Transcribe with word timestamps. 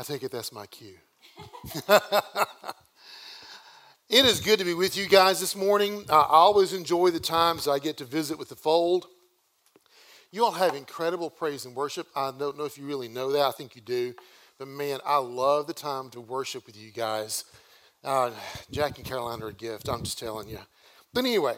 I 0.00 0.02
take 0.02 0.22
it 0.22 0.30
that's 0.30 0.50
my 0.50 0.64
cue. 0.64 0.96
it 4.08 4.24
is 4.24 4.40
good 4.40 4.58
to 4.58 4.64
be 4.64 4.72
with 4.72 4.96
you 4.96 5.06
guys 5.06 5.40
this 5.40 5.54
morning. 5.54 6.06
I 6.08 6.24
always 6.26 6.72
enjoy 6.72 7.10
the 7.10 7.20
times 7.20 7.68
I 7.68 7.78
get 7.78 7.98
to 7.98 8.06
visit 8.06 8.38
with 8.38 8.48
the 8.48 8.56
fold. 8.56 9.08
You 10.32 10.46
all 10.46 10.52
have 10.52 10.74
incredible 10.74 11.28
praise 11.28 11.66
and 11.66 11.76
worship. 11.76 12.06
I 12.16 12.30
don't 12.30 12.56
know 12.56 12.64
if 12.64 12.78
you 12.78 12.86
really 12.86 13.08
know 13.08 13.30
that. 13.32 13.42
I 13.42 13.50
think 13.50 13.76
you 13.76 13.82
do. 13.82 14.14
But 14.58 14.68
man, 14.68 15.00
I 15.04 15.18
love 15.18 15.66
the 15.66 15.74
time 15.74 16.08
to 16.12 16.20
worship 16.22 16.64
with 16.64 16.78
you 16.78 16.92
guys. 16.92 17.44
Uh, 18.02 18.30
Jack 18.70 18.96
and 18.96 19.06
Caroline 19.06 19.42
are 19.42 19.48
a 19.48 19.52
gift. 19.52 19.86
I'm 19.86 20.02
just 20.02 20.18
telling 20.18 20.48
you. 20.48 20.60
But 21.12 21.26
anyway, 21.26 21.56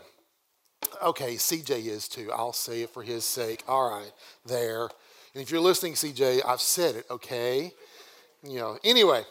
okay, 1.01 1.37
CJ 1.37 1.87
is 1.87 2.09
too. 2.09 2.33
I'll 2.33 2.53
say 2.53 2.83
it 2.83 2.91
for 2.91 3.05
his 3.05 3.25
sake. 3.25 3.63
All 3.69 3.89
right, 3.89 4.11
there. 4.45 4.89
And 5.33 5.43
if 5.43 5.53
you're 5.53 5.61
listening, 5.61 5.93
CJ, 5.93 6.43
I've 6.45 6.61
said 6.61 6.97
it, 6.97 7.07
okay? 7.09 7.73
You 8.45 8.59
know, 8.59 8.79
anyway, 8.83 9.23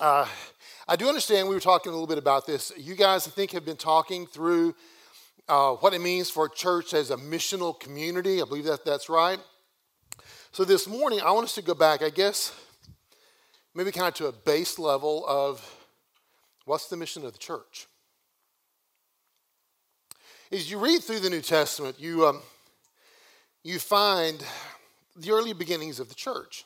uh, 0.00 0.26
I 0.88 0.96
do 0.96 1.06
understand 1.06 1.48
we 1.48 1.54
were 1.54 1.60
talking 1.60 1.90
a 1.90 1.94
little 1.94 2.06
bit 2.06 2.16
about 2.16 2.46
this. 2.46 2.72
You 2.78 2.94
guys, 2.94 3.28
I 3.28 3.30
think, 3.30 3.50
have 3.50 3.66
been 3.66 3.76
talking 3.76 4.26
through 4.26 4.74
uh, 5.50 5.72
what 5.72 5.92
it 5.92 6.00
means 6.00 6.30
for 6.30 6.46
a 6.46 6.50
church 6.50 6.94
as 6.94 7.10
a 7.10 7.16
missional 7.18 7.78
community. 7.78 8.40
I 8.40 8.46
believe 8.46 8.64
that 8.64 8.86
that's 8.86 9.10
right. 9.10 9.38
So 10.50 10.64
this 10.64 10.88
morning, 10.88 11.20
I 11.20 11.30
want 11.32 11.44
us 11.44 11.54
to 11.56 11.62
go 11.62 11.74
back, 11.74 12.02
I 12.02 12.08
guess, 12.08 12.58
maybe 13.74 13.92
kind 13.92 14.08
of 14.08 14.14
to 14.14 14.28
a 14.28 14.32
base 14.32 14.78
level 14.78 15.26
of 15.26 15.86
what's 16.64 16.88
the 16.88 16.96
mission 16.96 17.26
of 17.26 17.32
the 17.34 17.38
church. 17.38 17.86
As 20.50 20.70
you 20.70 20.78
read 20.78 21.02
through 21.02 21.20
the 21.20 21.28
New 21.28 21.42
Testament, 21.42 22.00
you, 22.00 22.26
um, 22.26 22.40
you 23.62 23.78
find 23.78 24.42
the 25.16 25.32
early 25.32 25.52
beginnings 25.52 26.00
of 26.00 26.08
the 26.08 26.14
church. 26.14 26.64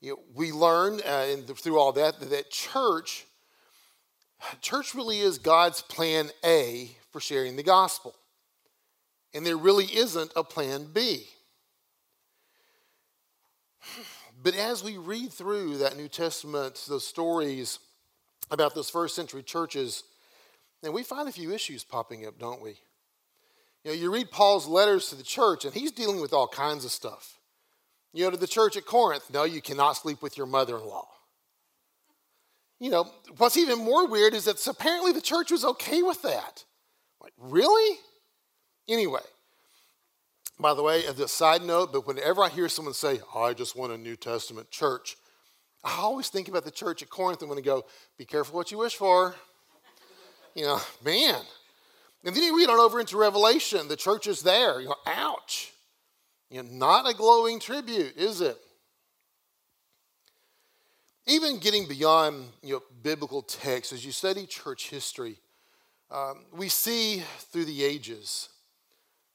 You 0.00 0.10
know, 0.10 0.18
we 0.34 0.52
learn 0.52 1.00
uh, 1.04 1.36
through 1.56 1.78
all 1.78 1.92
that 1.92 2.20
that 2.20 2.50
church, 2.50 3.26
church 4.60 4.94
really 4.94 5.20
is 5.20 5.38
God's 5.38 5.82
plan 5.82 6.30
A 6.44 6.96
for 7.10 7.20
sharing 7.20 7.56
the 7.56 7.62
gospel. 7.62 8.14
And 9.34 9.44
there 9.44 9.56
really 9.56 9.86
isn't 9.86 10.32
a 10.36 10.44
plan 10.44 10.86
B. 10.92 11.26
But 14.42 14.54
as 14.54 14.84
we 14.84 14.96
read 14.96 15.32
through 15.32 15.78
that 15.78 15.96
New 15.96 16.08
Testament, 16.08 16.84
those 16.88 17.06
stories 17.06 17.80
about 18.50 18.74
those 18.74 18.88
first 18.88 19.16
century 19.16 19.42
churches, 19.42 20.04
and 20.82 20.94
we 20.94 21.02
find 21.02 21.28
a 21.28 21.32
few 21.32 21.52
issues 21.52 21.82
popping 21.82 22.24
up, 22.24 22.38
don't 22.38 22.62
we? 22.62 22.78
You 23.84 23.90
know, 23.90 23.92
you 23.92 24.12
read 24.12 24.30
Paul's 24.30 24.66
letters 24.66 25.08
to 25.08 25.16
the 25.16 25.24
church, 25.24 25.64
and 25.64 25.74
he's 25.74 25.90
dealing 25.90 26.20
with 26.20 26.32
all 26.32 26.46
kinds 26.46 26.84
of 26.84 26.92
stuff. 26.92 27.37
You 28.18 28.24
know, 28.24 28.32
to 28.32 28.36
the 28.36 28.48
church 28.48 28.76
at 28.76 28.84
Corinth, 28.84 29.30
no, 29.32 29.44
you 29.44 29.62
cannot 29.62 29.92
sleep 29.92 30.22
with 30.22 30.36
your 30.36 30.48
mother 30.48 30.76
in 30.76 30.84
law. 30.84 31.06
You 32.80 32.90
know, 32.90 33.04
what's 33.36 33.56
even 33.56 33.78
more 33.78 34.08
weird 34.08 34.34
is 34.34 34.46
that 34.46 34.66
apparently 34.66 35.12
the 35.12 35.20
church 35.20 35.52
was 35.52 35.64
okay 35.64 36.02
with 36.02 36.22
that. 36.22 36.64
Like, 37.22 37.32
really? 37.38 38.00
Anyway, 38.88 39.20
by 40.58 40.74
the 40.74 40.82
way, 40.82 41.06
as 41.06 41.20
a 41.20 41.28
side 41.28 41.62
note, 41.62 41.92
but 41.92 42.08
whenever 42.08 42.42
I 42.42 42.48
hear 42.48 42.68
someone 42.68 42.92
say, 42.92 43.20
oh, 43.36 43.44
I 43.44 43.54
just 43.54 43.76
want 43.76 43.92
a 43.92 43.96
New 43.96 44.16
Testament 44.16 44.68
church, 44.72 45.16
I 45.84 45.98
always 45.98 46.28
think 46.28 46.48
about 46.48 46.64
the 46.64 46.72
church 46.72 47.02
at 47.02 47.10
Corinth 47.10 47.40
and 47.42 47.48
want 47.48 47.62
to 47.62 47.64
go, 47.64 47.84
be 48.18 48.24
careful 48.24 48.56
what 48.56 48.72
you 48.72 48.78
wish 48.78 48.96
for. 48.96 49.36
You 50.56 50.64
know, 50.64 50.80
man. 51.04 51.40
And 52.24 52.34
then 52.34 52.42
you 52.42 52.56
read 52.58 52.68
on 52.68 52.80
over 52.80 52.98
into 52.98 53.16
Revelation, 53.16 53.86
the 53.86 53.94
church 53.94 54.26
is 54.26 54.42
there. 54.42 54.80
You 54.80 54.88
know, 54.88 54.96
ouch. 55.06 55.72
You 56.50 56.62
know, 56.62 56.68
not 56.70 57.08
a 57.08 57.14
glowing 57.14 57.60
tribute, 57.60 58.16
is 58.16 58.40
it? 58.40 58.56
Even 61.26 61.58
getting 61.58 61.86
beyond 61.86 62.46
you 62.62 62.74
know, 62.74 62.82
biblical 63.02 63.42
texts, 63.42 63.92
as 63.92 64.04
you 64.04 64.12
study 64.12 64.46
church 64.46 64.88
history, 64.88 65.38
um, 66.10 66.46
we 66.52 66.68
see 66.68 67.22
through 67.52 67.66
the 67.66 67.84
ages, 67.84 68.48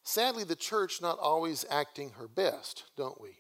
sadly, 0.04 0.44
the 0.44 0.56
church 0.56 1.02
not 1.02 1.20
always 1.20 1.66
acting 1.70 2.12
her 2.18 2.28
best, 2.28 2.86
don't 2.98 3.22
we? 3.22 3.38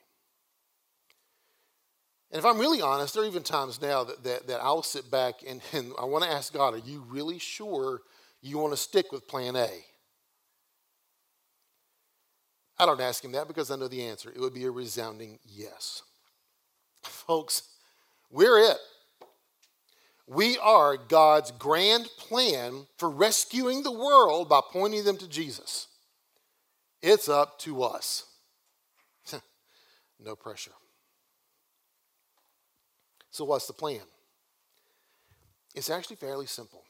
And 2.29 2.39
if 2.39 2.45
I'm 2.45 2.59
really 2.59 2.81
honest, 2.81 3.15
there 3.15 3.23
are 3.23 3.27
even 3.27 3.43
times 3.43 3.81
now 3.81 4.03
that, 4.03 4.23
that, 4.23 4.47
that 4.47 4.59
I'll 4.61 4.83
sit 4.83 5.09
back 5.09 5.35
and, 5.47 5.61
and 5.73 5.93
I 5.99 6.05
want 6.05 6.23
to 6.23 6.29
ask 6.29 6.53
God, 6.53 6.75
are 6.75 6.79
you 6.79 7.03
really 7.07 7.39
sure 7.39 8.01
you 8.41 8.59
want 8.59 8.73
to 8.73 8.77
stick 8.77 9.11
with 9.11 9.27
plan 9.27 9.55
A? 9.55 9.69
I 12.77 12.85
don't 12.85 13.01
ask 13.01 13.23
him 13.23 13.31
that 13.33 13.47
because 13.47 13.69
I 13.71 13.75
know 13.75 13.87
the 13.87 14.03
answer. 14.03 14.29
It 14.29 14.39
would 14.39 14.53
be 14.53 14.65
a 14.65 14.71
resounding 14.71 15.39
yes. 15.45 16.01
Folks, 17.03 17.63
we're 18.31 18.59
it. 18.59 18.77
We 20.25 20.57
are 20.57 20.97
God's 20.97 21.51
grand 21.51 22.09
plan 22.17 22.87
for 22.97 23.09
rescuing 23.09 23.83
the 23.83 23.91
world 23.91 24.49
by 24.49 24.61
pointing 24.71 25.03
them 25.03 25.17
to 25.17 25.27
Jesus. 25.27 25.87
It's 27.01 27.27
up 27.27 27.59
to 27.59 27.83
us. 27.83 28.25
no 30.23 30.35
pressure. 30.35 30.71
So, 33.29 33.43
what's 33.45 33.67
the 33.67 33.73
plan? 33.73 34.01
It's 35.75 35.89
actually 35.89 36.15
fairly 36.15 36.45
simple. 36.45 36.83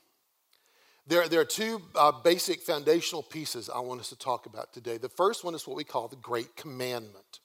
There, 1.06 1.28
there 1.28 1.42
are 1.42 1.46
two 1.46 1.82
uh, 1.96 2.14
basic 2.14 2.62
foundational 2.62 3.24
pieces 3.24 3.70
I 3.70 3.82
want 3.82 4.00
us 4.00 4.08
to 4.10 4.18
talk 4.18 4.46
about 4.46 4.72
today. 4.72 4.98
The 4.98 5.10
first 5.10 5.44
one 5.44 5.54
is 5.54 5.68
what 5.68 5.76
we 5.76 5.84
call 5.84 6.08
the 6.08 6.16
Great 6.16 6.56
Commandment. 6.56 7.42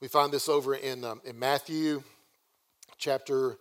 We 0.00 0.08
find 0.08 0.32
this 0.32 0.48
over 0.48 0.74
in, 0.74 1.04
um, 1.04 1.20
in 1.26 1.38
Matthew 1.38 2.02
chapter 2.96 3.58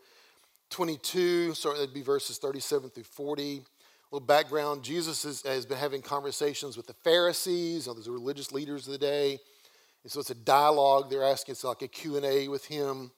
22, 0.70 1.54
so 1.54 1.74
that'd 1.74 1.94
be 1.94 2.02
verses 2.02 2.38
37 2.38 2.92
through 2.92 3.04
40. 3.04 3.58
A 3.58 4.16
little 4.16 4.26
background 4.26 4.84
Jesus 4.84 5.26
is, 5.26 5.42
has 5.42 5.66
been 5.66 5.78
having 5.78 6.02
conversations 6.02 6.78
with 6.78 6.88
the 6.88 6.96
Pharisees, 7.04 7.90
all 7.90 7.96
those 7.96 8.08
religious 8.08 8.54
leaders 8.54 8.88
of 8.88 8.94
the 8.94 9.00
day. 9.00 9.38
And 10.04 10.12
so 10.14 10.22
it's 10.22 10.30
a 10.30 10.36
dialogue 10.36 11.10
they're 11.10 11.26
asking, 11.26 11.54
it's 11.54 11.66
like 11.66 11.82
a 11.82 11.90
Q&A 11.90 12.48
with 12.48 12.64
him. 12.66 13.12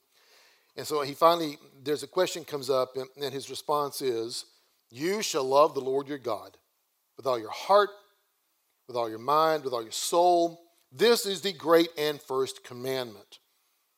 And 0.76 0.88
so 0.88 1.04
he 1.04 1.14
finally, 1.14 1.60
there's 1.84 2.02
a 2.02 2.08
question 2.08 2.44
comes 2.44 2.72
up, 2.72 2.96
and, 2.96 3.08
and 3.22 3.32
his 3.32 3.52
response 3.52 4.02
is, 4.02 4.46
You 4.90 5.22
shall 5.22 5.44
love 5.44 5.74
the 5.74 5.82
Lord 5.82 6.08
your 6.08 6.18
God 6.18 6.58
with 7.18 7.26
all 7.26 7.40
your 7.40 7.52
heart, 7.52 7.90
with 8.88 8.96
all 8.96 9.10
your 9.10 9.20
mind, 9.20 9.64
with 9.64 9.74
all 9.74 9.84
your 9.84 9.92
soul. 9.92 10.62
This 10.92 11.26
is 11.26 11.42
the 11.42 11.54
great 11.54 11.90
and 11.98 12.22
first 12.22 12.64
commandment. 12.64 13.40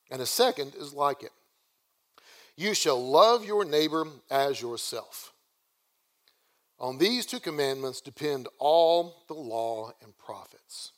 And 0.10 0.22
a 0.22 0.26
second 0.26 0.74
is 0.76 0.94
like 0.94 1.24
it 1.24 1.32
you 2.58 2.74
shall 2.74 3.00
love 3.00 3.46
your 3.46 3.64
neighbor 3.64 4.06
as 4.32 4.60
yourself. 4.60 5.32
On 6.80 6.98
these 6.98 7.26
two 7.26 7.40
commandments 7.40 8.02
depend 8.02 8.48
all 8.58 9.24
the 9.28 9.36
law 9.36 9.92
and 10.02 10.18
prophets. 10.18 10.92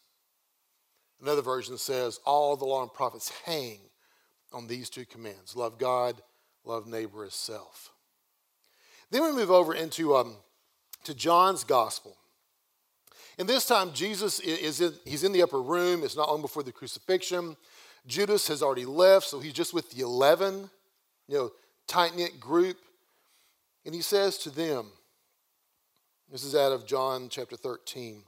Another 1.22 1.42
version 1.42 1.78
says, 1.78 2.20
All 2.26 2.56
the 2.56 2.66
law 2.66 2.82
and 2.82 2.94
prophets 2.94 3.32
hang 3.46 3.80
on 4.54 4.68
these 4.68 4.90
two 4.90 5.06
commands 5.06 5.56
love 5.56 5.78
God, 5.78 6.22
love 6.64 6.88
neighbor 6.88 7.26
as 7.26 7.34
self. 7.34 7.92
Then 9.12 9.24
we 9.24 9.32
move 9.32 9.52
over 9.52 9.74
into 9.74 10.16
um, 10.16 10.36
to 11.04 11.14
John's 11.14 11.64
gospel. 11.64 12.16
And 13.38 13.48
this 13.48 13.66
time, 13.66 13.94
Jesus 13.94 14.40
is 14.42 14.82
in, 14.82 14.94
he's 15.06 15.24
in 15.24 15.32
the 15.32 15.42
upper 15.42 15.62
room. 15.62 16.04
It's 16.04 16.18
not 16.18 16.30
long 16.30 16.42
before 16.42 16.62
the 16.62 16.74
crucifixion. 16.74 17.56
Judas 18.06 18.48
has 18.48 18.62
already 18.62 18.86
left, 18.86 19.28
so 19.28 19.40
he's 19.40 19.54
just 19.54 19.74
with 19.74 19.92
the 19.92 20.02
11 20.02 20.70
you 21.28 21.38
know, 21.38 21.52
tight 21.88 22.16
knit 22.16 22.40
group. 22.40 22.78
And 23.86 23.96
he 23.96 24.02
says 24.02 24.38
to 24.40 24.50
them, 24.50 24.88
this 26.32 26.44
is 26.44 26.54
out 26.54 26.72
of 26.72 26.86
John 26.86 27.28
chapter 27.30 27.56
13, 27.56 28.24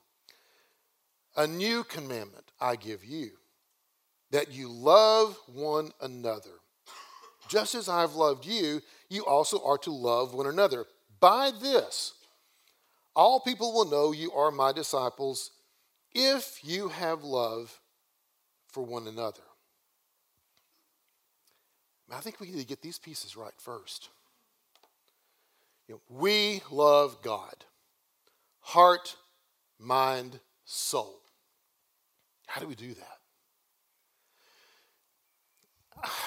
a 1.36 1.46
new 1.46 1.84
commandment 1.84 2.52
I 2.60 2.76
give 2.76 3.04
you, 3.04 3.32
that 4.32 4.52
you 4.52 4.72
love 4.72 5.38
one 5.54 5.92
another. 6.02 6.50
Just 7.48 7.76
as 7.76 7.90
I've 7.90 8.16
loved 8.16 8.46
you, 8.46 8.82
you 9.12 9.26
also 9.26 9.64
are 9.64 9.78
to 9.80 9.92
love 9.92 10.34
one 10.34 10.48
another. 10.48 10.86
By 11.20 11.52
this, 11.62 12.14
all 13.16 13.40
people 13.42 13.74
will 13.74 13.90
know 13.90 14.12
you 14.12 14.32
are 14.32 14.52
my 14.52 14.72
disciples 14.72 15.52
if 16.14 16.60
you 16.64 16.90
have 16.90 17.24
love 17.24 17.80
for 18.68 18.84
one 18.84 19.08
another. 19.08 19.42
I 22.14 22.20
think 22.20 22.40
we 22.40 22.48
need 22.48 22.60
to 22.60 22.66
get 22.66 22.82
these 22.82 23.00
pieces 23.00 23.38
right 23.38 23.54
first. 23.58 24.10
You 25.88 25.96
know, 25.96 26.02
we 26.10 26.62
love 26.70 27.22
God, 27.22 27.66
heart, 28.60 29.16
mind, 29.80 30.40
soul. 30.66 31.22
How 32.48 32.60
do 32.60 32.68
we 32.68 32.76
do 32.76 32.94
that? 32.94 33.21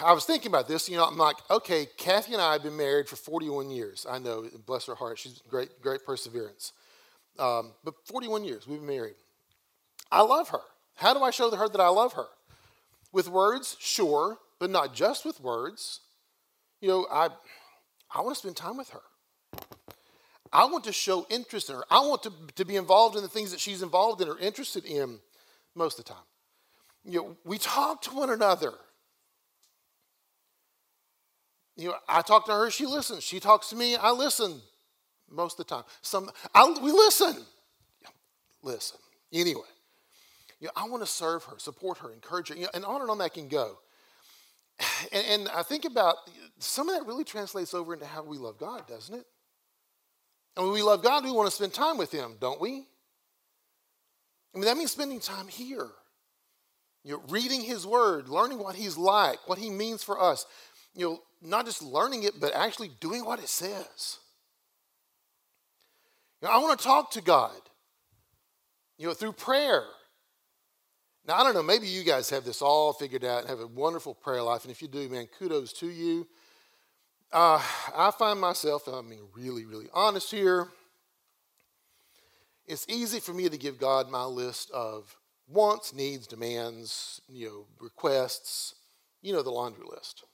I 0.03 0.13
was 0.13 0.25
thinking 0.25 0.51
about 0.51 0.69
this. 0.69 0.89
You 0.89 0.97
know, 0.97 1.05
I'm 1.05 1.17
like, 1.17 1.37
okay, 1.51 1.87
Kathy 1.97 2.33
and 2.33 2.43
I 2.43 2.53
have 2.53 2.63
been 2.63 2.77
married 2.77 3.09
for 3.09 3.17
41 3.17 3.71
years. 3.71 4.07
I 4.09 4.19
know, 4.19 4.47
bless 4.67 4.87
her 4.87 4.95
heart, 4.95 5.19
she's 5.19 5.41
great, 5.49 5.81
great 5.81 6.05
perseverance. 6.05 6.73
Um, 7.39 7.73
but 7.83 7.95
41 8.05 8.45
years 8.45 8.67
we've 8.67 8.79
been 8.79 8.87
married. 8.87 9.15
I 10.13 10.23
love 10.23 10.51
her. 10.51 10.61
How 10.97 11.13
do 11.13 11.21
I 11.23 11.31
show 11.31 11.51
her 11.51 11.69
that 11.69 11.81
I 11.81 11.89
love 11.89 12.13
her? 12.13 12.27
With 13.13 13.29
words, 13.29 13.77
sure, 13.81 14.39
but 14.61 14.71
not 14.71 14.95
just 14.95 15.25
with 15.25 15.41
words. 15.41 16.01
You 16.81 16.89
know, 16.89 17.07
I, 17.11 17.29
I 18.15 18.21
want 18.21 18.35
to 18.35 18.39
spend 18.39 18.57
time 18.57 18.77
with 18.77 18.91
her. 18.91 19.01
I 20.53 20.67
want 20.67 20.85
to 20.85 20.93
show 20.93 21.27
interest 21.31 21.69
in 21.69 21.77
her. 21.77 21.85
I 21.91 21.99
want 22.01 22.23
to, 22.25 22.33
to 22.55 22.65
be 22.65 22.77
involved 22.77 23.17
in 23.17 23.23
the 23.23 23.29
things 23.29 23.51
that 23.51 23.59
she's 23.59 23.83
involved 23.83 24.21
in 24.21 24.29
or 24.29 24.39
interested 24.39 24.85
in 24.85 25.19
most 25.75 25.99
of 25.99 26.05
the 26.05 26.13
time. 26.13 26.23
You 27.05 27.21
know, 27.21 27.37
we 27.45 27.59
talk 27.59 28.03
to 28.03 28.11
one 28.15 28.31
another. 28.31 28.73
You 31.77 31.89
know, 31.89 31.95
I 32.09 32.23
talk 32.23 32.47
to 32.47 32.53
her, 32.53 32.71
she 32.71 32.87
listens. 32.87 33.25
She 33.25 33.41
talks 33.41 33.69
to 33.71 33.77
me, 33.77 33.97
I 33.97 34.11
listen 34.11 34.61
most 35.31 35.59
of 35.59 35.67
the 35.67 35.75
time. 35.75 35.85
Some, 36.03 36.31
I, 36.55 36.69
we 36.81 36.93
listen. 36.93 37.45
Listen. 38.63 38.99
Anyway, 39.33 39.63
you 40.61 40.67
know, 40.67 40.73
I 40.77 40.89
want 40.89 41.03
to 41.03 41.09
serve 41.09 41.45
her, 41.45 41.59
support 41.59 41.99
her, 41.99 42.13
encourage 42.13 42.49
her, 42.49 42.55
you 42.55 42.63
know, 42.63 42.71
and 42.75 42.85
on 42.85 43.01
and 43.01 43.11
on 43.11 43.19
that 43.19 43.35
can 43.35 43.49
go. 43.49 43.79
And, 45.13 45.27
and 45.29 45.49
I 45.51 45.63
think 45.63 45.85
about 45.85 46.17
some 46.59 46.89
of 46.89 46.97
that 46.97 47.07
really 47.07 47.25
translates 47.25 47.75
over 47.75 47.95
into 47.95 48.07
how 48.07 48.23
we 48.23 48.39
love 48.39 48.59
God, 48.59 48.87
doesn't 48.87 49.15
it? 49.15 49.27
And 50.57 50.67
when 50.67 50.75
we 50.75 50.83
love 50.83 51.03
God, 51.03 51.25
we 51.25 51.33
want 51.33 51.49
to 51.49 51.55
spend 51.55 51.75
time 51.75 51.99
with 51.99 52.13
Him, 52.13 52.37
don't 52.41 52.61
we? 52.61 52.87
I 54.55 54.59
mean, 54.59 54.67
that 54.67 54.77
means 54.77 54.93
spending 54.93 55.21
time 55.21 55.49
here. 55.49 55.89
You 57.03 57.13
know, 57.13 57.23
reading 57.29 57.61
His 57.61 57.87
Word, 57.87 58.29
learning 58.29 58.59
what 58.59 58.77
He's 58.77 58.97
like, 58.97 59.47
what 59.49 59.59
He 59.59 59.69
means 59.69 60.03
for 60.03 60.21
us. 60.21 60.47
You 60.95 61.09
know, 61.09 61.23
not 61.43 61.67
just 61.67 61.83
learning 61.83 62.23
it, 62.23 62.41
but 62.41 62.55
actually 62.55 62.91
doing 63.01 63.25
what 63.25 63.39
it 63.39 63.49
says. 63.49 64.19
You 66.41 66.49
know, 66.49 66.55
I 66.55 66.59
want 66.59 66.79
to 66.79 66.85
talk 66.85 67.11
to 67.13 67.21
God, 67.21 67.57
you 68.99 69.07
know, 69.07 69.15
through 69.15 69.33
prayer. 69.33 69.85
Now, 71.27 71.37
I 71.37 71.43
don't 71.43 71.55
know, 71.55 71.63
maybe 71.63 71.87
you 71.87 72.05
guys 72.05 72.29
have 72.31 72.45
this 72.45 72.61
all 72.61 72.93
figured 72.93 73.25
out 73.25 73.41
and 73.41 73.49
have 73.49 73.61
a 73.61 73.67
wonderful 73.67 74.15
prayer 74.15 74.43
life. 74.43 74.63
And 74.63 74.71
if 74.71 74.83
you 74.83 74.89
do, 74.89 75.09
man, 75.09 75.27
kudos 75.39 75.73
to 75.75 75.87
you. 75.87 76.27
Uh, 77.33 77.61
I 77.97 78.11
find 78.11 78.41
myself, 78.41 78.87
I 78.87 79.01
mean, 79.01 79.23
really, 79.35 79.65
really 79.65 79.89
honest 79.93 80.31
here. 80.31 80.69
It's 82.67 82.87
easy 82.89 83.21
for 83.21 83.33
me 83.33 83.49
to 83.49 83.59
give 83.59 83.79
God 83.79 84.09
my 84.09 84.25
list 84.25 84.71
of 84.71 85.17
wants, 85.49 85.93
needs, 85.93 86.27
demands, 86.27 87.21
you 87.29 87.47
know, 87.47 87.67
requests, 87.81 88.75
you 89.21 89.33
know, 89.33 89.43
the 89.43 89.51
laundry 89.51 89.85
list. 89.91 90.25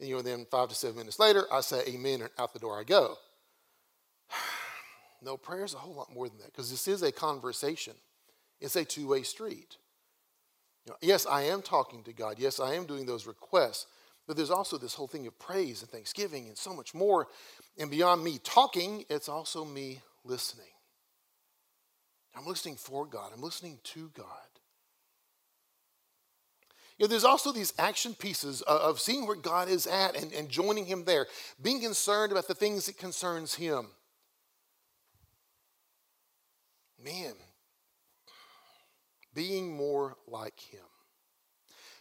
And, 0.00 0.08
you 0.08 0.16
know, 0.16 0.22
then 0.22 0.46
five 0.50 0.70
to 0.70 0.74
seven 0.74 0.96
minutes 0.96 1.18
later, 1.18 1.44
I 1.52 1.60
say 1.60 1.82
amen 1.86 2.22
and 2.22 2.30
out 2.38 2.52
the 2.52 2.58
door 2.58 2.80
I 2.80 2.84
go. 2.84 3.16
no, 5.22 5.36
prayer 5.36 5.64
is 5.64 5.74
a 5.74 5.78
whole 5.78 5.94
lot 5.94 6.12
more 6.12 6.28
than 6.28 6.38
that 6.38 6.46
because 6.46 6.70
this 6.70 6.88
is 6.88 7.02
a 7.02 7.12
conversation. 7.12 7.94
It's 8.60 8.76
a 8.76 8.84
two-way 8.84 9.22
street. 9.22 9.76
You 10.86 10.92
know, 10.92 10.96
yes, 11.02 11.26
I 11.26 11.42
am 11.42 11.60
talking 11.60 12.02
to 12.04 12.12
God. 12.12 12.36
Yes, 12.38 12.58
I 12.60 12.74
am 12.74 12.86
doing 12.86 13.04
those 13.04 13.26
requests. 13.26 13.86
But 14.26 14.36
there's 14.36 14.50
also 14.50 14.78
this 14.78 14.94
whole 14.94 15.08
thing 15.08 15.26
of 15.26 15.38
praise 15.38 15.82
and 15.82 15.90
thanksgiving 15.90 16.46
and 16.48 16.56
so 16.56 16.72
much 16.72 16.94
more. 16.94 17.26
And 17.78 17.90
beyond 17.90 18.22
me 18.22 18.38
talking, 18.42 19.04
it's 19.10 19.28
also 19.28 19.64
me 19.64 20.00
listening. 20.24 20.66
I'm 22.36 22.46
listening 22.46 22.76
for 22.76 23.06
God, 23.06 23.32
I'm 23.34 23.42
listening 23.42 23.78
to 23.84 24.10
God. 24.14 24.26
Know, 27.00 27.06
there's 27.06 27.24
also 27.24 27.50
these 27.50 27.72
action 27.78 28.14
pieces 28.14 28.60
of, 28.62 29.00
seeing 29.00 29.26
where 29.26 29.36
God 29.36 29.70
is 29.70 29.86
at 29.86 30.14
and, 30.16 30.32
and 30.34 30.50
joining 30.50 30.84
Him 30.84 31.04
there, 31.04 31.26
being 31.60 31.80
concerned 31.80 32.30
about 32.30 32.46
the 32.46 32.54
things 32.54 32.84
that 32.86 32.98
concerns 32.98 33.54
Him. 33.54 33.88
Man, 37.02 37.32
being 39.34 39.74
more 39.74 40.16
like 40.28 40.60
Him. 40.60 40.80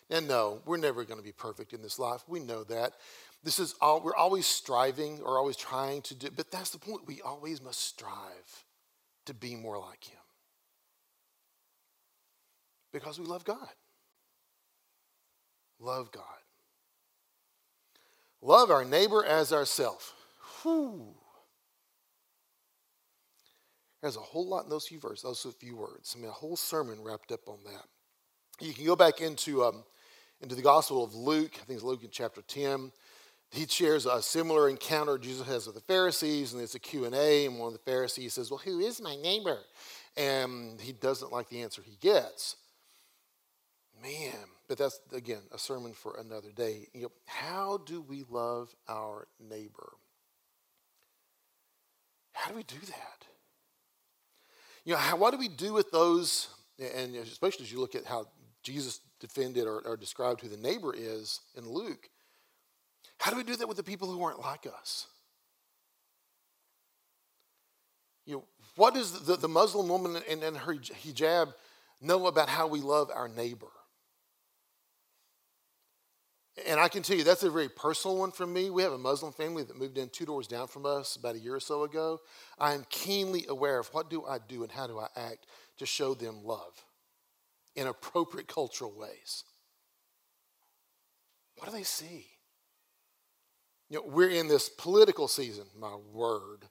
And 0.09 0.27
no, 0.27 0.61
we're 0.65 0.75
never 0.75 1.05
going 1.05 1.19
to 1.19 1.23
be 1.23 1.31
perfect 1.31 1.71
in 1.71 1.81
this 1.81 1.97
life. 1.97 2.23
We 2.27 2.41
know 2.41 2.65
that. 2.65 2.93
This 3.41 3.57
is 3.57 3.75
all, 3.79 4.01
we're 4.01 4.15
always 4.15 4.45
striving 4.45 5.21
or 5.21 5.37
always 5.37 5.55
trying 5.55 6.01
to 6.03 6.15
do, 6.15 6.29
but 6.35 6.51
that's 6.51 6.71
the 6.71 6.79
point. 6.79 7.07
We 7.07 7.21
always 7.21 7.61
must 7.61 7.79
strive 7.79 8.65
to 9.27 9.33
be 9.33 9.55
more 9.55 9.79
like 9.79 10.03
Him. 10.03 10.19
Because 12.91 13.17
we 13.17 13.25
love 13.25 13.45
God. 13.45 13.69
Love 15.79 16.11
God. 16.11 16.23
Love 18.41 18.71
our 18.71 18.85
neighbor 18.85 19.23
as 19.23 19.51
ourself. 19.51 20.15
Whew. 20.61 21.15
There's 24.01 24.15
a 24.15 24.21
whole 24.21 24.47
lot 24.47 24.63
in 24.63 24.69
those 24.69 24.87
few 24.87 24.99
verses, 24.99 25.23
those 25.23 25.53
few 25.59 25.75
words. 25.75 26.15
I 26.15 26.21
mean, 26.21 26.29
a 26.29 26.33
whole 26.33 26.55
sermon 26.55 27.03
wrapped 27.03 27.31
up 27.31 27.47
on 27.47 27.59
that. 27.65 28.65
You 28.65 28.73
can 28.73 28.85
go 28.85 28.95
back 28.95 29.19
into 29.19 29.63
um, 29.63 29.83
into 30.41 30.55
the 30.55 30.61
Gospel 30.61 31.03
of 31.03 31.13
Luke. 31.15 31.51
I 31.55 31.65
think 31.65 31.77
it's 31.77 31.83
Luke 31.83 32.03
in 32.03 32.09
chapter 32.11 32.41
10. 32.41 32.91
He 33.51 33.65
shares 33.65 34.05
a 34.05 34.21
similar 34.21 34.69
encounter 34.69 35.17
Jesus 35.17 35.47
has 35.47 35.65
with 35.65 35.75
the 35.75 35.81
Pharisees, 35.81 36.53
and 36.53 36.61
it's 36.61 36.75
a 36.75 36.79
Q&A, 36.79 37.45
and 37.47 37.57
one 37.57 37.67
of 37.67 37.73
the 37.73 37.91
Pharisees 37.91 38.33
says, 38.33 38.51
well, 38.51 38.59
who 38.59 38.79
is 38.79 39.01
my 39.01 39.15
neighbor? 39.15 39.57
And 40.15 40.79
he 40.79 40.91
doesn't 40.91 41.31
like 41.31 41.49
the 41.49 41.63
answer 41.63 41.81
he 41.81 41.97
gets. 41.99 42.57
Man, 44.01 44.35
but 44.67 44.77
that's, 44.77 44.99
again, 45.13 45.41
a 45.53 45.57
sermon 45.57 45.93
for 45.93 46.17
another 46.19 46.51
day. 46.55 46.87
You 46.93 47.03
know, 47.03 47.11
how 47.25 47.81
do 47.85 48.01
we 48.01 48.23
love 48.29 48.73
our 48.87 49.27
neighbor? 49.39 49.93
How 52.33 52.51
do 52.51 52.55
we 52.55 52.63
do 52.63 52.79
that? 52.79 53.25
You 54.85 54.93
know, 54.93 54.99
how, 54.99 55.17
what 55.17 55.31
do 55.31 55.37
we 55.37 55.49
do 55.49 55.73
with 55.73 55.91
those, 55.91 56.47
and 56.79 57.15
especially 57.15 57.65
as 57.65 57.71
you 57.71 57.79
look 57.79 57.95
at 57.95 58.05
how 58.05 58.27
Jesus 58.63 59.01
defended 59.19 59.67
or, 59.67 59.81
or 59.85 59.97
described 59.97 60.41
who 60.41 60.47
the 60.47 60.57
neighbor 60.57 60.93
is 60.95 61.41
in 61.55 61.67
Luke. 61.67 62.09
How 63.19 63.31
do 63.31 63.37
we 63.37 63.43
do 63.43 63.55
that 63.57 63.67
with 63.67 63.77
the 63.77 63.83
people 63.83 64.09
who 64.09 64.23
aren't 64.23 64.39
like 64.39 64.65
us? 64.65 65.07
You 68.25 68.35
know, 68.35 68.43
what 68.75 68.93
does 68.93 69.21
the, 69.21 69.35
the 69.35 69.47
Muslim 69.47 69.89
woman 69.89 70.21
and 70.29 70.57
her 70.57 70.75
hijab 70.75 71.53
know 72.01 72.27
about 72.27 72.47
how 72.47 72.67
we 72.67 72.79
love 72.79 73.09
our 73.13 73.27
neighbor? 73.27 73.67
And 76.67 76.79
I 76.79 76.88
can 76.88 77.03
tell 77.03 77.15
you 77.15 77.23
that's 77.23 77.44
a 77.44 77.50
very 77.50 77.69
personal 77.69 78.17
one 78.17 78.31
for 78.31 78.47
me. 78.47 78.69
We 78.69 78.83
have 78.83 78.94
a 78.94 78.97
Muslim 78.97 79.31
family 79.31 79.63
that 79.63 79.77
moved 79.77 79.97
in 79.97 80.09
two 80.09 80.25
doors 80.25 80.47
down 80.47 80.67
from 80.67 80.85
us 80.85 81.15
about 81.15 81.35
a 81.35 81.39
year 81.39 81.56
or 81.56 81.59
so 81.59 81.83
ago. 81.83 82.19
I 82.57 82.73
am 82.73 82.85
keenly 82.89 83.45
aware 83.47 83.79
of 83.79 83.88
what 83.94 84.09
do 84.09 84.25
I 84.25 84.39
do 84.47 84.63
and 84.63 84.71
how 84.71 84.88
do 84.88 85.00
I 85.00 85.07
act 85.15 85.45
to 85.77 85.85
show 85.85 86.13
them 86.13 86.44
love 86.44 86.83
in 87.75 87.88
appropriate 87.88 88.47
cultural 88.47 88.91
ways. 88.91 89.44
What 91.57 91.69
do 91.69 91.75
they 91.75 91.83
see? 91.83 92.25
You 93.89 93.97
know, 93.97 94.04
we're 94.06 94.30
in 94.30 94.47
this 94.47 94.69
political 94.69 95.28
season, 95.28 95.66
my 95.78 95.95
word. 96.13 96.66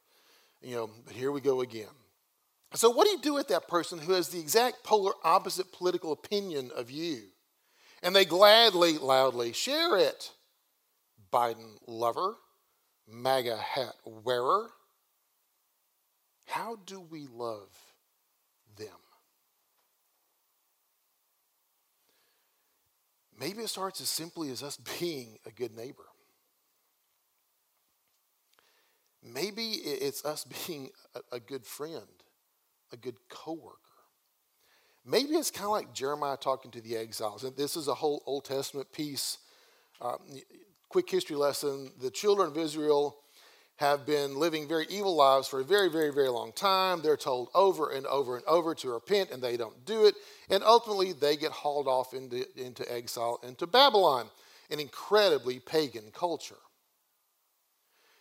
You 0.62 0.74
know, 0.74 0.90
but 1.06 1.14
here 1.14 1.30
we 1.30 1.40
go 1.40 1.60
again. 1.60 1.88
So, 2.74 2.90
what 2.90 3.04
do 3.04 3.10
you 3.10 3.20
do 3.20 3.34
with 3.34 3.48
that 3.48 3.68
person 3.68 3.98
who 3.98 4.12
has 4.12 4.28
the 4.28 4.40
exact 4.40 4.84
polar 4.84 5.12
opposite 5.24 5.72
political 5.72 6.12
opinion 6.12 6.70
of 6.76 6.90
you? 6.90 7.22
And 8.02 8.14
they 8.14 8.24
gladly, 8.24 8.98
loudly 8.98 9.52
share 9.52 9.96
it. 9.96 10.30
Biden 11.32 11.76
lover, 11.86 12.36
MAGA 13.06 13.56
hat 13.56 13.94
wearer. 14.04 14.70
How 16.46 16.76
do 16.86 17.00
we 17.00 17.26
love 17.26 17.68
them? 18.76 18.88
Maybe 23.38 23.62
it 23.62 23.68
starts 23.68 24.00
as 24.00 24.08
simply 24.08 24.50
as 24.50 24.62
us 24.62 24.76
being 25.00 25.38
a 25.46 25.50
good 25.50 25.76
neighbor. 25.76 26.04
Maybe 29.22 29.72
it's 29.72 30.24
us 30.24 30.44
being 30.66 30.90
a, 31.32 31.40
good 31.40 31.66
friend, 31.66 32.06
a 32.92 32.96
good 32.96 33.16
coworker. 33.28 33.87
Maybe 35.08 35.30
it's 35.36 35.50
kind 35.50 35.64
of 35.64 35.70
like 35.70 35.94
Jeremiah 35.94 36.36
talking 36.36 36.70
to 36.72 36.82
the 36.82 36.96
exiles. 36.96 37.42
And 37.42 37.56
this 37.56 37.76
is 37.76 37.88
a 37.88 37.94
whole 37.94 38.22
Old 38.26 38.44
Testament 38.44 38.92
piece. 38.92 39.38
Um, 40.02 40.18
quick 40.90 41.08
history 41.08 41.36
lesson. 41.36 41.90
The 42.00 42.10
children 42.10 42.48
of 42.48 42.58
Israel 42.58 43.16
have 43.76 44.04
been 44.04 44.36
living 44.36 44.68
very 44.68 44.86
evil 44.90 45.14
lives 45.16 45.48
for 45.48 45.60
a 45.60 45.64
very, 45.64 45.88
very, 45.88 46.12
very 46.12 46.28
long 46.28 46.52
time. 46.52 47.00
They're 47.00 47.16
told 47.16 47.48
over 47.54 47.90
and 47.92 48.04
over 48.06 48.36
and 48.36 48.44
over 48.44 48.74
to 48.74 48.90
repent, 48.90 49.30
and 49.30 49.42
they 49.42 49.56
don't 49.56 49.86
do 49.86 50.04
it. 50.06 50.14
And 50.50 50.62
ultimately, 50.62 51.12
they 51.12 51.36
get 51.36 51.52
hauled 51.52 51.88
off 51.88 52.12
into, 52.12 52.44
into 52.60 52.92
exile 52.92 53.40
into 53.42 53.66
Babylon, 53.66 54.26
an 54.70 54.78
incredibly 54.78 55.58
pagan 55.58 56.10
culture. 56.12 56.56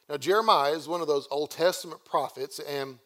Now, 0.07 0.15
Jeremiah 0.17 0.71
is 0.71 0.87
one 0.87 1.01
of 1.01 1.07
those 1.07 1.27
Old 1.31 1.51
Testament 1.51 2.05
prophets, 2.05 2.59
and 2.59 2.99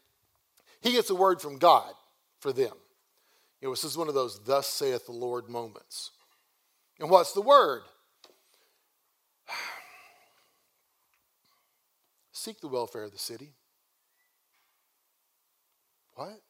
he 0.81 0.91
gets 0.91 1.09
a 1.09 1.15
word 1.15 1.41
from 1.41 1.57
God 1.57 1.93
for 2.39 2.53
them. 2.53 2.73
Know, 3.61 3.69
this 3.69 3.83
is 3.83 3.97
one 3.97 4.07
of 4.07 4.13
those 4.13 4.39
thus 4.43 4.67
saith 4.67 5.05
the 5.05 5.11
Lord 5.11 5.47
moments. 5.47 6.11
And 6.99 7.09
what's 7.09 7.33
the 7.33 7.41
word? 7.41 7.83
Seek 12.31 12.59
the 12.59 12.67
welfare 12.67 13.03
of 13.03 13.11
the 13.11 13.19
city. 13.19 13.53
What? 16.15 16.41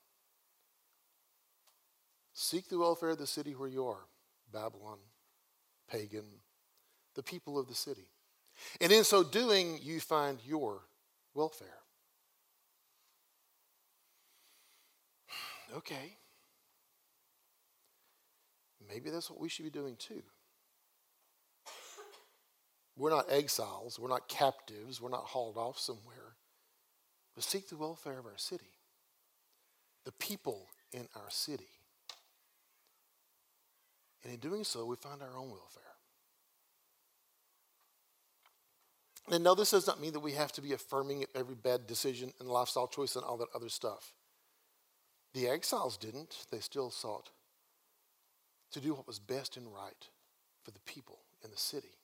Seek 2.33 2.69
the 2.69 2.79
welfare 2.79 3.09
of 3.09 3.17
the 3.17 3.27
city 3.27 3.51
where 3.51 3.69
you 3.69 3.85
are. 3.85 4.05
Babylon. 4.51 4.97
pagan, 5.89 6.25
the 7.15 7.23
people 7.23 7.59
of 7.59 7.67
the 7.67 7.75
city. 7.75 8.07
And 8.79 8.91
in 8.91 9.03
so 9.03 9.23
doing, 9.23 9.79
you 9.81 9.99
find 9.99 10.39
your 10.45 10.81
welfare. 11.33 11.67
Okay. 15.77 16.17
Maybe 18.91 19.09
that's 19.09 19.29
what 19.29 19.39
we 19.39 19.47
should 19.47 19.63
be 19.63 19.71
doing 19.71 19.95
too. 19.95 20.21
We're 22.97 23.09
not 23.09 23.31
exiles, 23.31 23.97
we're 23.97 24.09
not 24.09 24.27
captives, 24.27 24.99
we're 25.01 25.09
not 25.09 25.23
hauled 25.23 25.57
off 25.57 25.79
somewhere, 25.79 26.35
but 27.33 27.43
seek 27.43 27.69
the 27.69 27.77
welfare 27.77 28.19
of 28.19 28.25
our 28.25 28.37
city, 28.37 28.73
the 30.03 30.11
people 30.11 30.67
in 30.91 31.07
our 31.15 31.29
city. 31.29 31.69
And 34.23 34.33
in 34.33 34.39
doing 34.39 34.65
so, 34.65 34.85
we 34.85 34.97
find 34.97 35.21
our 35.21 35.37
own 35.37 35.49
welfare. 35.49 35.83
And 39.31 39.43
no, 39.43 39.55
this 39.55 39.71
does 39.71 39.87
not 39.87 40.01
mean 40.01 40.11
that 40.13 40.19
we 40.19 40.33
have 40.33 40.51
to 40.53 40.61
be 40.61 40.73
affirming 40.73 41.25
every 41.33 41.55
bad 41.55 41.87
decision 41.87 42.33
and 42.39 42.49
lifestyle 42.49 42.87
choice 42.87 43.15
and 43.15 43.23
all 43.23 43.37
that 43.37 43.47
other 43.55 43.69
stuff. 43.69 44.13
The 45.33 45.47
exiles 45.47 45.95
didn't. 45.95 46.45
They 46.51 46.59
still 46.59 46.91
sought 46.91 47.29
to 48.71 48.79
do 48.79 48.93
what 48.93 49.07
was 49.07 49.19
best 49.19 49.57
and 49.57 49.67
right 49.67 50.07
for 50.63 50.71
the 50.71 50.79
people 50.81 51.19
in 51.43 51.51
the 51.51 51.57
city, 51.57 51.97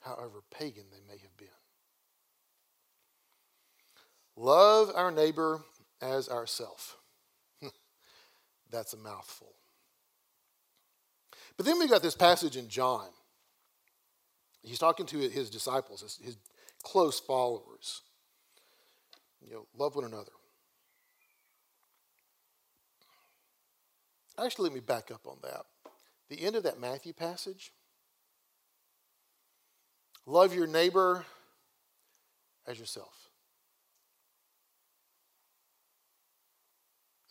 however 0.00 0.42
pagan 0.50 0.84
they 0.90 1.00
may 1.06 1.18
have 1.18 1.36
been. 1.36 1.48
Love 4.36 4.90
our 4.94 5.10
neighbor 5.10 5.60
as 6.02 6.28
ourself. 6.28 6.96
That's 8.70 8.92
a 8.92 8.98
mouthful. 8.98 9.54
But 11.56 11.66
then 11.66 11.78
we 11.78 11.88
got 11.88 12.02
this 12.02 12.16
passage 12.16 12.56
in 12.56 12.68
John. 12.68 13.06
He's 14.62 14.78
talking 14.78 15.06
to 15.06 15.18
his 15.18 15.50
disciples, 15.50 16.00
his, 16.00 16.18
his 16.22 16.36
close 16.82 17.20
followers. 17.20 18.02
You 19.40 19.52
know, 19.52 19.66
love 19.76 19.94
one 19.94 20.04
another. 20.04 20.32
Actually, 24.38 24.64
let 24.64 24.74
me 24.74 24.80
back 24.80 25.10
up 25.10 25.26
on 25.26 25.36
that. 25.42 25.64
The 26.28 26.42
end 26.44 26.56
of 26.56 26.62
that 26.64 26.80
Matthew 26.80 27.12
passage 27.12 27.72
love 30.26 30.54
your 30.54 30.66
neighbor 30.66 31.24
as 32.66 32.78
yourself. 32.78 33.30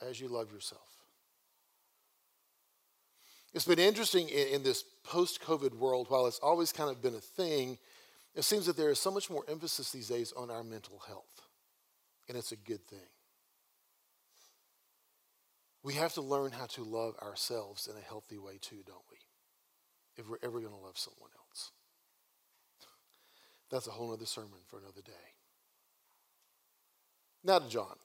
As 0.02 0.20
you 0.20 0.28
love 0.28 0.52
yourself. 0.52 0.82
It's 3.54 3.66
been 3.66 3.80
interesting 3.80 4.30
in, 4.30 4.48
in 4.48 4.64
this 4.64 4.84
post 5.04 5.42
COVID 5.42 5.76
world, 5.76 6.08
while 6.10 6.28
it's 6.28 6.40
always 6.40 6.72
kind 6.72 6.90
of 6.90 7.02
been 7.02 7.16
a 7.16 7.20
thing, 7.20 7.78
it 8.36 8.44
seems 8.44 8.66
that 8.66 8.76
there 8.76 8.90
is 8.90 9.00
so 9.00 9.12
much 9.12 9.30
more 9.30 9.44
emphasis 9.48 9.92
these 9.92 10.08
days 10.08 10.34
on 10.36 10.50
our 10.50 10.64
mental 10.64 11.00
health. 11.08 11.42
And 12.28 12.38
it's 12.38 12.52
a 12.52 12.58
good 12.58 12.86
thing. 12.88 13.00
We 15.84 15.96
have 15.96 16.14
to 16.14 16.22
learn 16.22 16.52
how 16.52 16.66
to 16.68 16.84
love 16.84 17.16
ourselves 17.22 17.88
in 17.88 17.98
a 17.98 18.08
healthy 18.08 18.38
way 18.38 18.58
too, 18.60 18.84
don't 18.88 19.04
we? 19.12 19.18
If 20.16 20.30
we're 20.30 20.38
ever 20.42 20.60
going 20.60 20.74
to 20.74 20.80
love 20.80 20.98
someone 20.98 21.30
else. 21.38 21.72
That's 23.70 23.88
a 23.88 23.92
whole 23.92 24.14
other 24.14 24.26
sermon 24.26 24.60
for 24.70 24.80
another 24.80 25.02
day. 25.04 25.12
Now 27.44 27.60
to 27.60 27.68
John, 27.68 27.96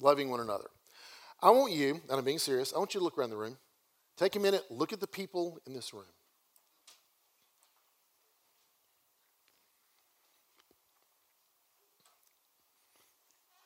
loving 0.00 0.30
one 0.30 0.40
another. 0.40 0.68
I 1.42 1.50
want 1.50 1.72
you, 1.72 2.00
and 2.08 2.18
I'm 2.18 2.24
being 2.24 2.38
serious, 2.38 2.72
I 2.72 2.78
want 2.78 2.94
you 2.94 3.00
to 3.00 3.04
look 3.04 3.18
around 3.18 3.30
the 3.30 3.36
room. 3.36 3.56
Take 4.16 4.36
a 4.36 4.38
minute, 4.38 4.62
look 4.70 4.92
at 4.92 5.00
the 5.00 5.06
people 5.08 5.58
in 5.66 5.72
this 5.72 5.92
room. 5.92 6.04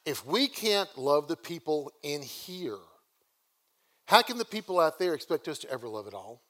If 0.07 0.25
we 0.25 0.47
can't 0.47 0.89
love 0.97 1.27
the 1.27 1.37
people 1.37 1.91
in 2.05 2.23
here, 2.23 2.79
how 4.07 4.23
can 4.23 4.39
the 4.39 4.45
people 4.45 4.81
out 4.81 4.99
there 4.99 5.15
expect 5.15 5.49
us 5.49 5.59
to 5.59 5.71
ever 5.71 5.89
love 5.89 6.07
it 6.07 6.15
all? 6.15 6.43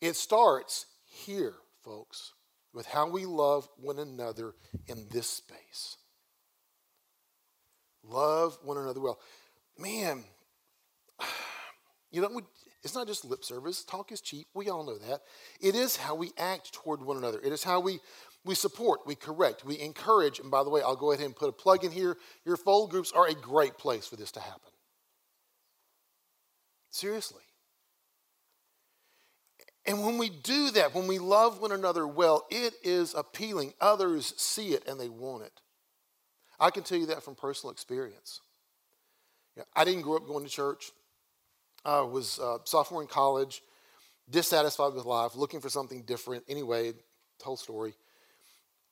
It 0.00 0.16
starts 0.16 0.86
here, 1.06 1.54
folks, 1.82 2.32
with 2.74 2.86
how 2.86 3.08
we 3.08 3.24
love 3.24 3.68
one 3.78 3.98
another 3.98 4.54
in 4.86 5.06
this 5.10 5.28
space. 5.28 5.96
Love 8.02 8.58
one 8.62 8.76
another 8.76 9.00
well. 9.00 9.18
Man, 9.78 10.24
you 12.10 12.20
know, 12.20 12.40
it's 12.82 12.94
not 12.94 13.06
just 13.06 13.24
lip 13.24 13.44
service. 13.44 13.82
Talk 13.82 14.12
is 14.12 14.20
cheap. 14.20 14.46
We 14.52 14.68
all 14.68 14.84
know 14.84 14.98
that. 14.98 15.22
It 15.58 15.74
is 15.74 15.96
how 15.96 16.14
we 16.14 16.32
act 16.36 16.74
toward 16.74 17.02
one 17.02 17.16
another. 17.16 17.40
It 17.42 17.52
is 17.52 17.64
how 17.64 17.80
we 17.80 18.00
we 18.44 18.54
support, 18.54 19.06
we 19.06 19.14
correct, 19.14 19.64
we 19.64 19.80
encourage. 19.80 20.38
And 20.38 20.50
by 20.50 20.62
the 20.64 20.70
way, 20.70 20.82
I'll 20.82 20.96
go 20.96 21.12
ahead 21.12 21.24
and 21.24 21.34
put 21.34 21.48
a 21.48 21.52
plug 21.52 21.84
in 21.84 21.90
here. 21.90 22.16
Your 22.44 22.56
fold 22.56 22.90
groups 22.90 23.12
are 23.12 23.26
a 23.26 23.34
great 23.34 23.78
place 23.78 24.06
for 24.06 24.16
this 24.16 24.32
to 24.32 24.40
happen. 24.40 24.70
Seriously. 26.90 27.42
And 29.86 30.02
when 30.04 30.16
we 30.16 30.30
do 30.30 30.70
that, 30.72 30.94
when 30.94 31.06
we 31.06 31.18
love 31.18 31.60
one 31.60 31.72
another 31.72 32.06
well, 32.06 32.46
it 32.50 32.74
is 32.82 33.14
appealing. 33.14 33.74
Others 33.80 34.34
see 34.36 34.68
it 34.68 34.86
and 34.88 34.98
they 34.98 35.08
want 35.08 35.44
it. 35.44 35.60
I 36.58 36.70
can 36.70 36.82
tell 36.82 36.98
you 36.98 37.06
that 37.06 37.22
from 37.22 37.34
personal 37.34 37.72
experience. 37.72 38.40
Yeah, 39.56 39.64
I 39.74 39.84
didn't 39.84 40.02
grow 40.02 40.16
up 40.16 40.26
going 40.26 40.44
to 40.44 40.50
church. 40.50 40.90
I 41.84 42.00
was 42.00 42.38
a 42.38 42.58
sophomore 42.64 43.02
in 43.02 43.08
college, 43.08 43.62
dissatisfied 44.30 44.94
with 44.94 45.04
life, 45.04 45.36
looking 45.36 45.60
for 45.60 45.68
something 45.68 46.02
different. 46.02 46.44
Anyway, 46.48 46.92
the 46.92 47.44
whole 47.44 47.56
story. 47.56 47.94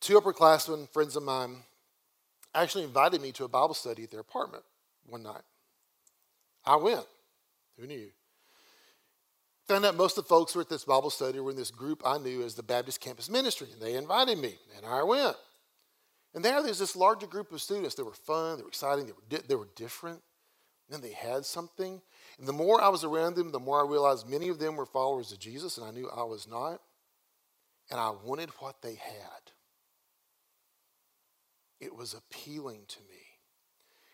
Two 0.02 0.20
upperclassmen, 0.20 0.90
friends 0.90 1.14
of 1.14 1.22
mine, 1.22 1.58
actually 2.56 2.82
invited 2.82 3.22
me 3.22 3.30
to 3.30 3.44
a 3.44 3.48
Bible 3.48 3.72
study 3.72 4.02
at 4.02 4.10
their 4.10 4.18
apartment 4.18 4.64
one 5.06 5.22
night. 5.22 5.42
I 6.66 6.74
went. 6.74 7.06
Who 7.78 7.86
knew? 7.86 8.08
Found 9.68 9.84
out 9.84 9.96
most 9.96 10.18
of 10.18 10.24
the 10.24 10.28
folks 10.28 10.52
who 10.52 10.58
were 10.58 10.62
at 10.64 10.68
this 10.68 10.84
Bible 10.84 11.08
study 11.08 11.38
were 11.38 11.52
in 11.52 11.56
this 11.56 11.70
group 11.70 12.02
I 12.04 12.18
knew 12.18 12.42
as 12.42 12.56
the 12.56 12.64
Baptist 12.64 13.00
Campus 13.00 13.30
Ministry, 13.30 13.68
and 13.72 13.80
they 13.80 13.94
invited 13.94 14.38
me, 14.38 14.56
and 14.76 14.84
I 14.84 15.04
went. 15.04 15.36
And 16.34 16.44
there, 16.44 16.60
there's 16.64 16.80
this 16.80 16.96
larger 16.96 17.28
group 17.28 17.52
of 17.52 17.62
students. 17.62 17.94
They 17.94 18.02
were 18.02 18.12
fun, 18.12 18.56
they 18.56 18.64
were 18.64 18.70
exciting, 18.70 19.06
they 19.06 19.12
were, 19.12 19.22
di- 19.28 19.46
they 19.46 19.54
were 19.54 19.68
different, 19.76 20.20
and 20.90 21.00
they 21.00 21.12
had 21.12 21.44
something. 21.44 22.02
And 22.40 22.48
the 22.48 22.52
more 22.52 22.82
I 22.82 22.88
was 22.88 23.04
around 23.04 23.36
them, 23.36 23.52
the 23.52 23.60
more 23.60 23.80
I 23.80 23.88
realized 23.88 24.28
many 24.28 24.48
of 24.48 24.58
them 24.58 24.74
were 24.74 24.84
followers 24.84 25.30
of 25.30 25.38
Jesus, 25.38 25.78
and 25.78 25.86
I 25.86 25.92
knew 25.92 26.10
I 26.10 26.24
was 26.24 26.48
not. 26.48 26.80
And 27.88 28.00
I 28.00 28.12
wanted 28.24 28.50
what 28.58 28.82
they 28.82 28.94
had 28.94 29.52
it 31.82 31.94
was 31.94 32.14
appealing 32.14 32.82
to 32.86 33.00
me. 33.00 33.18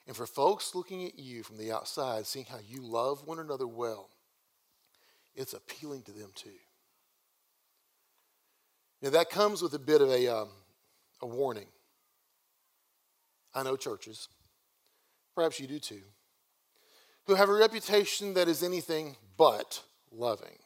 And 0.07 0.17
for 0.17 0.27
folks 0.27 0.75
looking 0.75 1.05
at 1.05 1.19
you 1.19 1.43
from 1.43 1.59
the 1.59 1.71
outside, 1.71 2.27
seeing 2.27 2.47
how 2.47 2.59
you 2.67 2.81
love 2.81 3.27
one 3.27 3.39
another 3.39 3.67
well, 3.67 4.09
it's 5.37 5.53
appealing 5.53 6.03
to 6.05 6.13
them 6.13 6.31
too. 6.35 6.49
Now, 9.03 9.11
that 9.11 9.29
comes 9.29 9.61
with 9.61 9.75
a 9.75 9.79
bit 9.79 10.01
of 10.01 10.09
a, 10.09 10.27
um, 10.29 10.49
a 11.21 11.27
warning. 11.27 11.69
I 13.55 13.63
know 13.63 13.77
churches, 13.77 14.29
perhaps 15.35 15.61
you 15.61 15.67
do 15.67 15.79
too, 15.79 16.03
who 17.27 17.35
have 17.35 17.51
a 17.51 17.55
reputation 17.55 18.33
that 18.35 18.49
is 18.49 18.63
anything 18.63 19.17
but 19.37 19.83
loving. 20.11 20.59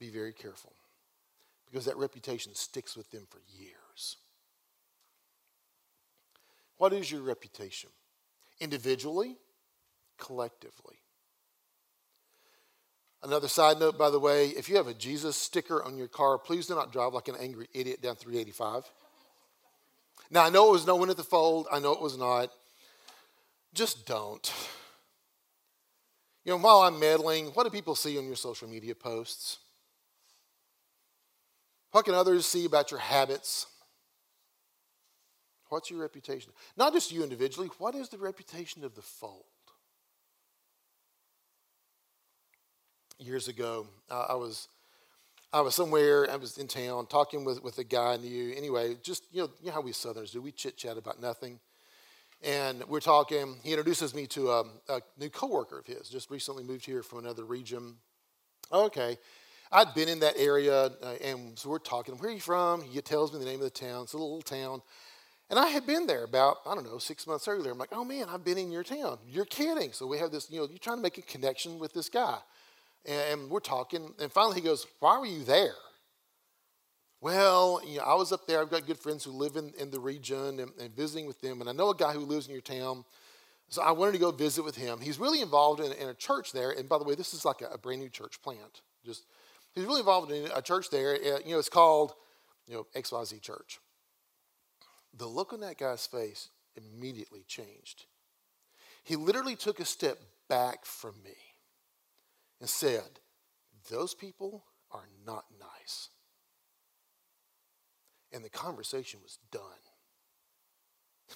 Be 0.00 0.08
very 0.08 0.32
careful 0.32 0.72
because 1.66 1.84
that 1.84 1.96
reputation 1.98 2.54
sticks 2.54 2.96
with 2.96 3.10
them 3.10 3.26
for 3.30 3.40
years. 3.46 4.16
What 6.82 6.92
is 6.92 7.12
your 7.12 7.22
reputation? 7.22 7.90
Individually, 8.58 9.36
collectively. 10.18 10.96
Another 13.22 13.46
side 13.46 13.78
note, 13.78 13.96
by 13.96 14.10
the 14.10 14.18
way, 14.18 14.48
if 14.48 14.68
you 14.68 14.74
have 14.78 14.88
a 14.88 14.94
Jesus 14.94 15.36
sticker 15.36 15.80
on 15.80 15.96
your 15.96 16.08
car, 16.08 16.38
please 16.38 16.66
do 16.66 16.74
not 16.74 16.92
drive 16.92 17.14
like 17.14 17.28
an 17.28 17.36
angry 17.38 17.68
idiot 17.72 18.02
down 18.02 18.16
385. 18.16 18.90
Now, 20.32 20.44
I 20.44 20.50
know 20.50 20.70
it 20.70 20.72
was 20.72 20.84
no 20.84 20.96
one 20.96 21.08
at 21.08 21.16
the 21.16 21.22
fold. 21.22 21.68
I 21.70 21.78
know 21.78 21.92
it 21.92 22.02
was 22.02 22.18
not. 22.18 22.50
Just 23.72 24.04
don't. 24.04 24.52
You 26.44 26.50
know, 26.50 26.58
while 26.58 26.80
I'm 26.80 26.98
meddling, 26.98 27.46
what 27.54 27.62
do 27.62 27.70
people 27.70 27.94
see 27.94 28.18
on 28.18 28.26
your 28.26 28.34
social 28.34 28.68
media 28.68 28.96
posts? 28.96 29.58
What 31.92 32.06
can 32.06 32.14
others 32.14 32.44
see 32.44 32.64
about 32.64 32.90
your 32.90 32.98
habits? 32.98 33.68
What's 35.72 35.90
your 35.90 36.00
reputation? 36.00 36.52
Not 36.76 36.92
just 36.92 37.10
you 37.10 37.22
individually, 37.22 37.70
what 37.78 37.94
is 37.94 38.10
the 38.10 38.18
reputation 38.18 38.84
of 38.84 38.94
the 38.94 39.00
fold? 39.00 39.46
Years 43.18 43.48
ago, 43.48 43.86
uh, 44.10 44.26
I 44.28 44.34
was 44.34 44.68
I 45.50 45.62
was 45.62 45.74
somewhere, 45.74 46.30
I 46.30 46.36
was 46.36 46.58
in 46.58 46.68
town 46.68 47.06
talking 47.06 47.42
with, 47.42 47.62
with 47.62 47.78
a 47.78 47.84
guy 47.84 48.12
I 48.12 48.16
knew. 48.18 48.52
Anyway, 48.54 48.96
just, 49.02 49.24
you 49.32 49.40
know, 49.40 49.50
you 49.62 49.68
know 49.68 49.72
how 49.72 49.80
we 49.80 49.92
Southerners 49.92 50.32
do. 50.32 50.42
We 50.42 50.52
chit 50.52 50.76
chat 50.76 50.98
about 50.98 51.22
nothing. 51.22 51.58
And 52.42 52.84
we're 52.86 53.00
talking, 53.00 53.56
he 53.62 53.70
introduces 53.70 54.14
me 54.14 54.26
to 54.26 54.50
a, 54.50 54.64
a 54.90 55.00
new 55.18 55.30
coworker 55.30 55.78
of 55.78 55.86
his, 55.86 56.10
just 56.10 56.30
recently 56.30 56.64
moved 56.64 56.84
here 56.84 57.02
from 57.02 57.20
another 57.20 57.44
region. 57.44 57.96
Okay. 58.70 59.16
I'd 59.70 59.94
been 59.94 60.08
in 60.08 60.20
that 60.20 60.36
area, 60.36 60.90
uh, 61.02 61.14
and 61.24 61.58
so 61.58 61.70
we're 61.70 61.78
talking. 61.78 62.14
Where 62.16 62.30
are 62.30 62.34
you 62.34 62.40
from? 62.40 62.82
He 62.82 63.00
tells 63.00 63.32
me 63.32 63.38
the 63.38 63.46
name 63.46 63.60
of 63.60 63.64
the 63.64 63.70
town. 63.70 64.02
It's 64.02 64.12
a 64.12 64.18
little 64.18 64.42
town. 64.42 64.82
And 65.52 65.58
I 65.58 65.68
had 65.68 65.86
been 65.86 66.06
there 66.06 66.24
about, 66.24 66.60
I 66.64 66.74
don't 66.74 66.90
know, 66.90 66.96
six 66.96 67.26
months 67.26 67.46
earlier. 67.46 67.72
I'm 67.72 67.78
like, 67.78 67.92
oh 67.92 68.06
man, 68.06 68.24
I've 68.30 68.42
been 68.42 68.56
in 68.56 68.72
your 68.72 68.82
town. 68.82 69.18
You're 69.28 69.44
kidding. 69.44 69.92
So 69.92 70.06
we 70.06 70.16
have 70.16 70.30
this, 70.30 70.50
you 70.50 70.58
know, 70.58 70.66
you're 70.66 70.78
trying 70.78 70.96
to 70.96 71.02
make 71.02 71.18
a 71.18 71.22
connection 71.22 71.78
with 71.78 71.92
this 71.92 72.08
guy. 72.08 72.38
And 73.04 73.50
we're 73.50 73.60
talking. 73.60 74.14
And 74.18 74.32
finally 74.32 74.54
he 74.54 74.62
goes, 74.62 74.86
why 75.00 75.18
were 75.18 75.26
you 75.26 75.44
there? 75.44 75.74
Well, 77.20 77.82
you 77.86 77.98
know, 77.98 78.04
I 78.04 78.14
was 78.14 78.32
up 78.32 78.46
there. 78.46 78.62
I've 78.62 78.70
got 78.70 78.86
good 78.86 78.98
friends 78.98 79.24
who 79.24 79.30
live 79.30 79.56
in, 79.56 79.74
in 79.78 79.90
the 79.90 80.00
region 80.00 80.58
and, 80.58 80.70
and 80.80 80.96
visiting 80.96 81.26
with 81.26 81.42
them. 81.42 81.60
And 81.60 81.68
I 81.68 81.74
know 81.74 81.90
a 81.90 81.94
guy 81.94 82.14
who 82.14 82.20
lives 82.20 82.46
in 82.46 82.52
your 82.54 82.62
town. 82.62 83.04
So 83.68 83.82
I 83.82 83.90
wanted 83.90 84.12
to 84.12 84.18
go 84.20 84.30
visit 84.30 84.64
with 84.64 84.76
him. 84.76 85.00
He's 85.02 85.18
really 85.18 85.42
involved 85.42 85.80
in, 85.80 85.92
in 85.92 86.08
a 86.08 86.14
church 86.14 86.52
there. 86.52 86.70
And 86.70 86.88
by 86.88 86.96
the 86.96 87.04
way, 87.04 87.14
this 87.14 87.34
is 87.34 87.44
like 87.44 87.60
a, 87.60 87.66
a 87.66 87.78
brand 87.78 88.00
new 88.00 88.08
church 88.08 88.40
plant. 88.40 88.80
Just 89.04 89.24
He's 89.74 89.84
really 89.84 90.00
involved 90.00 90.32
in 90.32 90.48
a 90.54 90.62
church 90.62 90.88
there. 90.88 91.12
Uh, 91.12 91.40
you 91.44 91.52
know, 91.52 91.58
it's 91.58 91.68
called, 91.68 92.14
you 92.66 92.72
know, 92.72 92.86
XYZ 92.96 93.42
Church. 93.42 93.80
The 95.14 95.26
look 95.26 95.52
on 95.52 95.60
that 95.60 95.78
guy's 95.78 96.06
face 96.06 96.48
immediately 96.76 97.44
changed. 97.46 98.06
He 99.04 99.16
literally 99.16 99.56
took 99.56 99.80
a 99.80 99.84
step 99.84 100.18
back 100.48 100.84
from 100.84 101.14
me 101.24 101.36
and 102.60 102.68
said, 102.68 103.20
Those 103.90 104.14
people 104.14 104.64
are 104.90 105.08
not 105.26 105.44
nice. 105.58 106.08
And 108.32 108.44
the 108.44 108.50
conversation 108.50 109.20
was 109.22 109.38
done. 109.50 109.62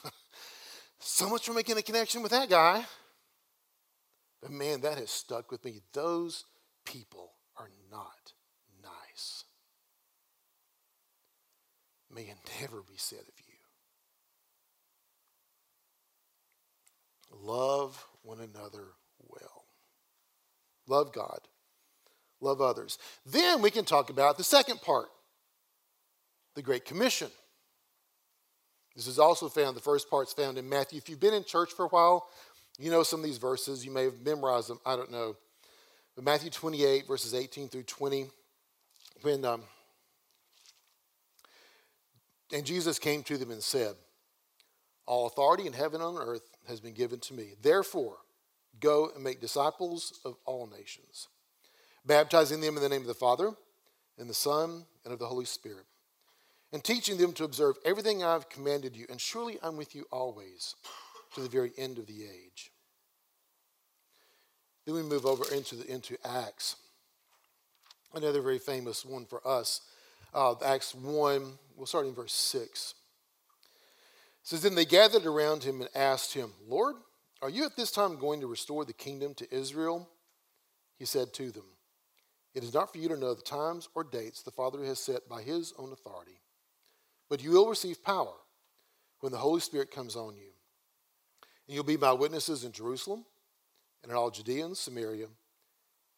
so 0.98 1.28
much 1.28 1.44
for 1.44 1.52
making 1.52 1.76
a 1.76 1.82
connection 1.82 2.22
with 2.22 2.32
that 2.32 2.48
guy. 2.48 2.84
But 4.40 4.50
man, 4.50 4.80
that 4.82 4.98
has 4.98 5.10
stuck 5.10 5.50
with 5.50 5.64
me. 5.64 5.80
Those 5.92 6.44
people 6.84 7.32
are 7.58 7.70
not 7.90 8.32
nice. 8.82 9.44
May 12.10 12.22
it 12.22 12.36
never 12.60 12.82
be 12.82 12.96
said 12.96 13.20
of 13.20 13.34
you. 13.45 13.45
Love 17.32 18.06
one 18.22 18.40
another 18.40 18.84
well. 19.28 19.64
Love 20.86 21.12
God. 21.12 21.40
Love 22.40 22.60
others. 22.60 22.98
Then 23.24 23.62
we 23.62 23.70
can 23.70 23.84
talk 23.84 24.10
about 24.10 24.36
the 24.36 24.44
second 24.44 24.82
part 24.82 25.08
the 26.54 26.62
Great 26.62 26.86
Commission. 26.86 27.28
This 28.94 29.06
is 29.06 29.18
also 29.18 29.48
found, 29.48 29.76
the 29.76 29.82
first 29.82 30.08
part's 30.08 30.32
found 30.32 30.56
in 30.56 30.66
Matthew. 30.66 30.96
If 30.96 31.10
you've 31.10 31.20
been 31.20 31.34
in 31.34 31.44
church 31.44 31.70
for 31.70 31.84
a 31.84 31.88
while, 31.88 32.28
you 32.78 32.90
know 32.90 33.02
some 33.02 33.20
of 33.20 33.26
these 33.26 33.36
verses. 33.36 33.84
You 33.84 33.90
may 33.90 34.04
have 34.04 34.24
memorized 34.24 34.68
them. 34.68 34.80
I 34.86 34.96
don't 34.96 35.12
know. 35.12 35.36
But 36.14 36.24
Matthew 36.24 36.48
28, 36.48 37.06
verses 37.06 37.34
18 37.34 37.68
through 37.68 37.82
20, 37.82 38.28
when 39.20 39.44
um, 39.44 39.62
and 42.52 42.64
Jesus 42.64 42.98
came 42.98 43.22
to 43.24 43.36
them 43.36 43.50
and 43.50 43.62
said, 43.62 43.94
All 45.04 45.26
authority 45.26 45.66
in 45.66 45.72
heaven 45.72 46.00
and 46.00 46.16
on 46.16 46.28
earth 46.28 46.55
has 46.68 46.80
been 46.80 46.94
given 46.94 47.20
to 47.20 47.34
me. 47.34 47.54
Therefore, 47.60 48.16
go 48.80 49.10
and 49.14 49.22
make 49.22 49.40
disciples 49.40 50.18
of 50.24 50.36
all 50.44 50.66
nations, 50.66 51.28
baptizing 52.04 52.60
them 52.60 52.76
in 52.76 52.82
the 52.82 52.88
name 52.88 53.02
of 53.02 53.06
the 53.06 53.14
Father, 53.14 53.52
and 54.18 54.28
the 54.28 54.34
Son, 54.34 54.84
and 55.04 55.12
of 55.12 55.18
the 55.18 55.26
Holy 55.26 55.44
Spirit, 55.44 55.84
and 56.72 56.82
teaching 56.82 57.16
them 57.16 57.32
to 57.34 57.44
observe 57.44 57.76
everything 57.84 58.22
I've 58.22 58.48
commanded 58.48 58.96
you. 58.96 59.06
And 59.10 59.20
surely 59.20 59.58
I'm 59.62 59.76
with 59.76 59.94
you 59.94 60.06
always 60.10 60.74
to 61.34 61.40
the 61.42 61.48
very 61.48 61.72
end 61.76 61.98
of 61.98 62.06
the 62.06 62.24
age. 62.24 62.70
Then 64.84 64.94
we 64.94 65.02
move 65.02 65.26
over 65.26 65.44
into, 65.52 65.76
the, 65.76 65.92
into 65.92 66.16
Acts. 66.24 66.76
Another 68.14 68.40
very 68.40 68.58
famous 68.58 69.04
one 69.04 69.26
for 69.26 69.46
us. 69.46 69.82
Uh, 70.32 70.54
Acts 70.64 70.94
1, 70.94 71.52
we'll 71.76 71.86
start 71.86 72.06
in 72.06 72.14
verse 72.14 72.32
6. 72.32 72.94
Says, 74.46 74.62
Then 74.62 74.76
they 74.76 74.84
gathered 74.84 75.26
around 75.26 75.64
him 75.64 75.80
and 75.80 75.90
asked 75.92 76.32
him, 76.32 76.52
Lord, 76.68 76.94
are 77.42 77.50
you 77.50 77.64
at 77.64 77.76
this 77.76 77.90
time 77.90 78.16
going 78.16 78.40
to 78.42 78.46
restore 78.46 78.84
the 78.84 78.92
kingdom 78.92 79.34
to 79.34 79.52
Israel? 79.52 80.08
He 81.00 81.04
said 81.04 81.32
to 81.34 81.50
them, 81.50 81.64
It 82.54 82.62
is 82.62 82.72
not 82.72 82.92
for 82.92 82.98
you 82.98 83.08
to 83.08 83.16
know 83.16 83.34
the 83.34 83.42
times 83.42 83.88
or 83.96 84.04
dates 84.04 84.44
the 84.44 84.52
Father 84.52 84.84
has 84.84 85.00
set 85.00 85.28
by 85.28 85.42
his 85.42 85.74
own 85.76 85.92
authority, 85.92 86.38
but 87.28 87.42
you 87.42 87.50
will 87.50 87.68
receive 87.68 88.04
power 88.04 88.34
when 89.18 89.32
the 89.32 89.38
Holy 89.38 89.58
Spirit 89.58 89.90
comes 89.90 90.14
on 90.14 90.36
you. 90.36 90.52
And 91.66 91.74
you'll 91.74 91.82
be 91.82 91.96
my 91.96 92.12
witnesses 92.12 92.62
in 92.62 92.70
Jerusalem 92.70 93.24
and 94.04 94.12
in 94.12 94.16
all 94.16 94.30
Judea 94.30 94.64
and 94.64 94.76
Samaria 94.76 95.26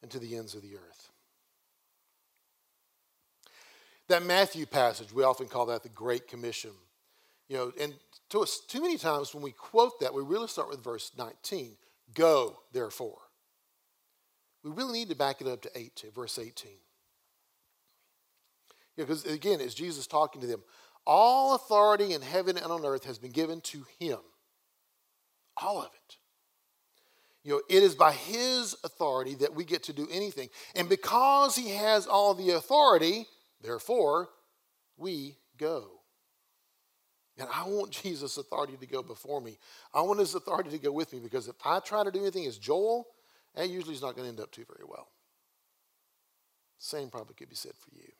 and 0.03 0.11
to 0.11 0.19
the 0.19 0.35
ends 0.35 0.53
of 0.53 0.61
the 0.61 0.75
earth. 0.75 1.09
That 4.07 4.21
Matthew 4.21 4.67
passage, 4.67 5.11
we 5.11 5.23
often 5.23 5.47
call 5.47 5.65
that 5.65 5.81
the 5.81 5.89
Great 5.89 6.27
Commission. 6.27 6.73
You 7.49 7.57
know, 7.57 7.71
and 7.81 7.95
to 8.29 8.41
us, 8.41 8.61
too 8.67 8.81
many 8.81 8.97
times 8.97 9.33
when 9.33 9.43
we 9.43 9.51
quote 9.51 9.99
that, 9.99 10.13
we 10.13 10.21
really 10.21 10.47
start 10.47 10.69
with 10.69 10.83
verse 10.83 11.11
19 11.17 11.75
Go, 12.13 12.57
therefore. 12.71 13.19
We 14.63 14.71
really 14.71 14.93
need 14.93 15.09
to 15.09 15.15
back 15.15 15.41
it 15.41 15.47
up 15.47 15.61
to 15.63 15.69
8, 15.75 16.05
verse 16.15 16.37
18. 16.39 16.71
Because 18.97 19.25
again, 19.25 19.61
it's 19.61 19.73
Jesus 19.73 20.07
talking 20.07 20.41
to 20.41 20.47
them. 20.47 20.61
All 21.05 21.55
authority 21.55 22.13
in 22.13 22.21
heaven 22.21 22.57
and 22.57 22.71
on 22.71 22.85
earth 22.85 23.05
has 23.05 23.17
been 23.17 23.31
given 23.31 23.61
to 23.61 23.85
him. 23.99 24.19
All 25.57 25.79
of 25.79 25.89
it. 25.93 26.17
You 27.43 27.51
know, 27.51 27.61
it 27.69 27.83
is 27.83 27.95
by 27.95 28.11
his 28.11 28.75
authority 28.83 29.35
that 29.35 29.55
we 29.55 29.63
get 29.63 29.83
to 29.83 29.93
do 29.93 30.07
anything. 30.11 30.49
And 30.75 30.89
because 30.89 31.55
he 31.55 31.69
has 31.69 32.05
all 32.05 32.33
the 32.33 32.51
authority, 32.51 33.27
therefore, 33.61 34.29
we 34.97 35.37
go. 35.57 35.98
And 37.39 37.47
I 37.53 37.67
want 37.67 37.91
Jesus' 37.91 38.37
authority 38.37 38.75
to 38.77 38.85
go 38.85 39.01
before 39.01 39.39
me. 39.39 39.57
I 39.93 40.01
want 40.01 40.19
his 40.19 40.35
authority 40.35 40.69
to 40.71 40.77
go 40.77 40.91
with 40.91 41.13
me 41.13 41.19
because 41.19 41.47
if 41.47 41.55
I 41.65 41.79
try 41.79 42.03
to 42.03 42.11
do 42.11 42.19
anything 42.19 42.45
as 42.45 42.57
Joel, 42.57 43.07
that 43.55 43.69
usually 43.69 43.95
is 43.95 44.01
not 44.01 44.15
going 44.15 44.25
to 44.25 44.29
end 44.29 44.39
up 44.39 44.51
too 44.51 44.65
very 44.67 44.85
well. 44.87 45.07
Same 46.77 47.09
probably 47.09 47.35
could 47.35 47.49
be 47.49 47.55
said 47.55 47.73
for 47.79 47.95
you. 47.95 48.11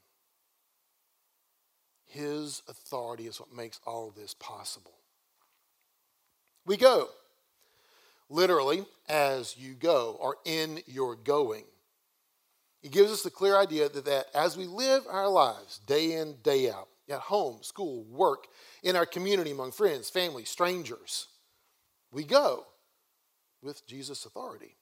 His 2.06 2.64
authority 2.68 3.28
is 3.28 3.40
what 3.40 3.54
makes 3.56 3.80
all 3.86 4.08
of 4.08 4.16
this 4.16 4.34
possible. 4.34 4.94
We 6.66 6.78
go 6.78 7.10
literally, 8.30 8.86
as 9.08 9.58
you 9.58 9.74
go, 9.74 10.18
or 10.20 10.38
in 10.46 10.82
your 10.86 11.16
going. 11.16 11.64
It 12.82 12.92
gives 12.92 13.12
us 13.12 13.24
the 13.24 13.30
clear 13.30 13.58
idea 13.58 13.90
that, 13.90 14.06
that 14.06 14.28
as 14.34 14.56
we 14.56 14.66
live 14.66 15.04
our 15.10 15.28
lives 15.28 15.80
day 15.86 16.14
in, 16.14 16.36
day 16.44 16.70
out, 16.70 16.88
at 17.10 17.20
home, 17.20 17.60
school, 17.62 18.04
work, 18.10 18.48
in 18.84 18.96
our 18.96 19.06
community, 19.06 19.52
among 19.52 19.72
friends, 19.72 20.10
family, 20.10 20.46
strangers, 20.46 21.28
we 22.12 22.24
go 22.24 22.66
with 23.62 23.86
Jesus' 23.88 24.26
authority. 24.26 24.76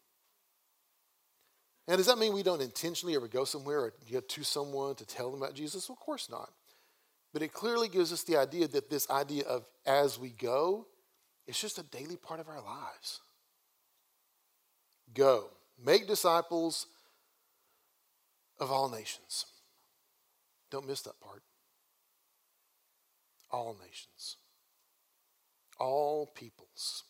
And 1.87 1.97
does 1.97 2.07
that 2.07 2.17
mean 2.17 2.33
we 2.33 2.43
don't 2.43 2.61
intentionally 2.61 3.15
ever 3.15 3.27
go 3.27 3.45
somewhere 3.45 3.79
or 3.79 3.93
get 4.09 4.27
to 4.29 4.43
someone 4.43 4.95
to 4.95 5.05
tell 5.05 5.31
them 5.31 5.41
about 5.41 5.55
Jesus? 5.55 5.87
Well, 5.87 5.97
of 5.99 6.05
course 6.05 6.29
not. 6.29 6.49
But 7.33 7.41
it 7.41 7.53
clearly 7.53 7.87
gives 7.87 8.11
us 8.11 8.23
the 8.23 8.37
idea 8.37 8.67
that 8.67 8.89
this 8.89 9.09
idea 9.09 9.43
of 9.43 9.65
as 9.85 10.19
we 10.19 10.29
go, 10.29 10.87
it's 11.45 11.59
just 11.59 11.77
a 11.77 11.83
daily 11.83 12.17
part 12.17 12.39
of 12.39 12.49
our 12.49 12.61
lives. 12.61 13.21
Go, 15.13 15.49
make 15.83 16.07
disciples 16.07 16.87
of 18.59 18.71
all 18.71 18.89
nations. 18.89 19.45
Don't 20.69 20.87
miss 20.87 21.01
that 21.03 21.19
part. 21.21 21.41
All 23.51 23.77
nations, 23.81 24.37
all 25.79 26.27
peoples. 26.27 27.03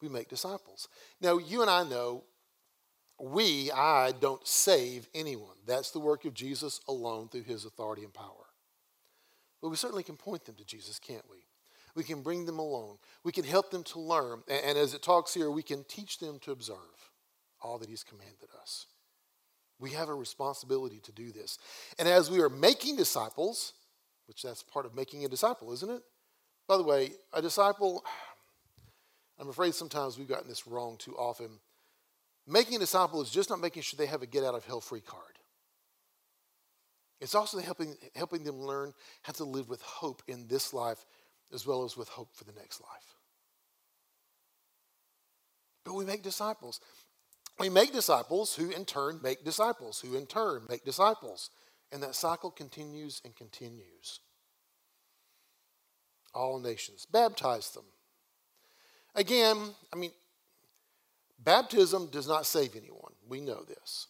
We 0.00 0.08
make 0.08 0.28
disciples. 0.28 0.88
Now, 1.20 1.38
you 1.38 1.60
and 1.60 1.70
I 1.70 1.84
know 1.84 2.24
we, 3.20 3.70
I, 3.70 4.12
don't 4.20 4.44
save 4.46 5.08
anyone. 5.14 5.56
That's 5.64 5.92
the 5.92 6.00
work 6.00 6.24
of 6.24 6.34
Jesus 6.34 6.80
alone 6.88 7.28
through 7.28 7.44
his 7.44 7.64
authority 7.64 8.02
and 8.02 8.12
power. 8.12 8.46
But 9.60 9.68
we 9.68 9.76
certainly 9.76 10.02
can 10.02 10.16
point 10.16 10.44
them 10.44 10.56
to 10.56 10.64
Jesus, 10.64 10.98
can't 10.98 11.24
we? 11.30 11.44
We 11.94 12.02
can 12.02 12.22
bring 12.22 12.46
them 12.46 12.58
along. 12.58 12.98
We 13.22 13.30
can 13.30 13.44
help 13.44 13.70
them 13.70 13.84
to 13.84 14.00
learn. 14.00 14.42
And 14.48 14.76
as 14.76 14.92
it 14.94 15.02
talks 15.02 15.34
here, 15.34 15.50
we 15.50 15.62
can 15.62 15.84
teach 15.84 16.18
them 16.18 16.40
to 16.40 16.50
observe 16.50 16.76
all 17.60 17.78
that 17.78 17.88
He's 17.88 18.02
commanded 18.02 18.48
us. 18.60 18.86
We 19.78 19.90
have 19.90 20.08
a 20.08 20.14
responsibility 20.14 21.00
to 21.00 21.12
do 21.12 21.30
this. 21.30 21.58
And 21.98 22.08
as 22.08 22.30
we 22.30 22.40
are 22.40 22.48
making 22.48 22.96
disciples, 22.96 23.72
which 24.26 24.42
that's 24.42 24.62
part 24.62 24.86
of 24.86 24.94
making 24.94 25.24
a 25.24 25.28
disciple, 25.28 25.72
isn't 25.72 25.90
it? 25.90 26.02
By 26.68 26.76
the 26.76 26.82
way, 26.82 27.12
a 27.32 27.42
disciple, 27.42 28.04
I'm 29.38 29.48
afraid 29.48 29.74
sometimes 29.74 30.18
we've 30.18 30.28
gotten 30.28 30.48
this 30.48 30.66
wrong 30.66 30.96
too 30.98 31.16
often. 31.16 31.58
Making 32.46 32.76
a 32.76 32.80
disciple 32.80 33.20
is 33.22 33.30
just 33.30 33.50
not 33.50 33.60
making 33.60 33.82
sure 33.82 33.96
they 33.96 34.06
have 34.06 34.22
a 34.22 34.26
get 34.26 34.44
out 34.44 34.54
of 34.54 34.64
hell 34.64 34.80
free 34.80 35.00
card. 35.00 35.38
It's 37.20 37.34
also 37.34 37.58
helping, 37.58 37.94
helping 38.16 38.42
them 38.42 38.60
learn 38.60 38.92
how 39.22 39.32
to 39.34 39.44
live 39.44 39.68
with 39.68 39.80
hope 39.80 40.22
in 40.26 40.48
this 40.48 40.74
life 40.74 41.06
as 41.52 41.66
well 41.66 41.84
as 41.84 41.96
with 41.96 42.08
hope 42.08 42.34
for 42.34 42.44
the 42.44 42.52
next 42.52 42.80
life. 42.80 43.16
but 45.84 45.94
we 45.94 46.04
make 46.04 46.22
disciples. 46.22 46.80
We 47.58 47.68
make 47.68 47.92
disciples 47.92 48.54
who 48.54 48.70
in 48.70 48.84
turn 48.84 49.20
make 49.22 49.44
disciples, 49.44 50.00
who 50.00 50.16
in 50.16 50.26
turn 50.26 50.62
make 50.68 50.84
disciples. 50.84 51.50
And 51.92 52.02
that 52.02 52.14
cycle 52.14 52.50
continues 52.50 53.20
and 53.24 53.36
continues. 53.36 54.20
All 56.34 56.58
nations. 56.58 57.06
Baptize 57.06 57.70
them. 57.70 57.84
Again, 59.14 59.58
I 59.92 59.96
mean, 59.96 60.12
baptism 61.38 62.08
does 62.10 62.26
not 62.26 62.46
save 62.46 62.74
anyone. 62.74 63.12
We 63.28 63.42
know 63.42 63.62
this. 63.62 64.06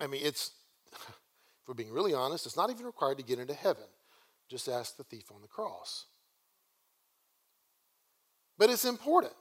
I 0.00 0.08
mean, 0.08 0.22
it's, 0.24 0.50
if 0.92 1.68
we're 1.68 1.74
being 1.74 1.92
really 1.92 2.14
honest, 2.14 2.46
it's 2.46 2.56
not 2.56 2.70
even 2.70 2.84
required 2.84 3.18
to 3.18 3.24
get 3.24 3.38
into 3.38 3.54
heaven. 3.54 3.84
Just 4.48 4.68
ask 4.68 4.96
the 4.96 5.04
thief 5.04 5.30
on 5.32 5.40
the 5.40 5.48
cross. 5.48 6.06
But 8.58 8.70
it's 8.70 8.84
important. 8.84 9.32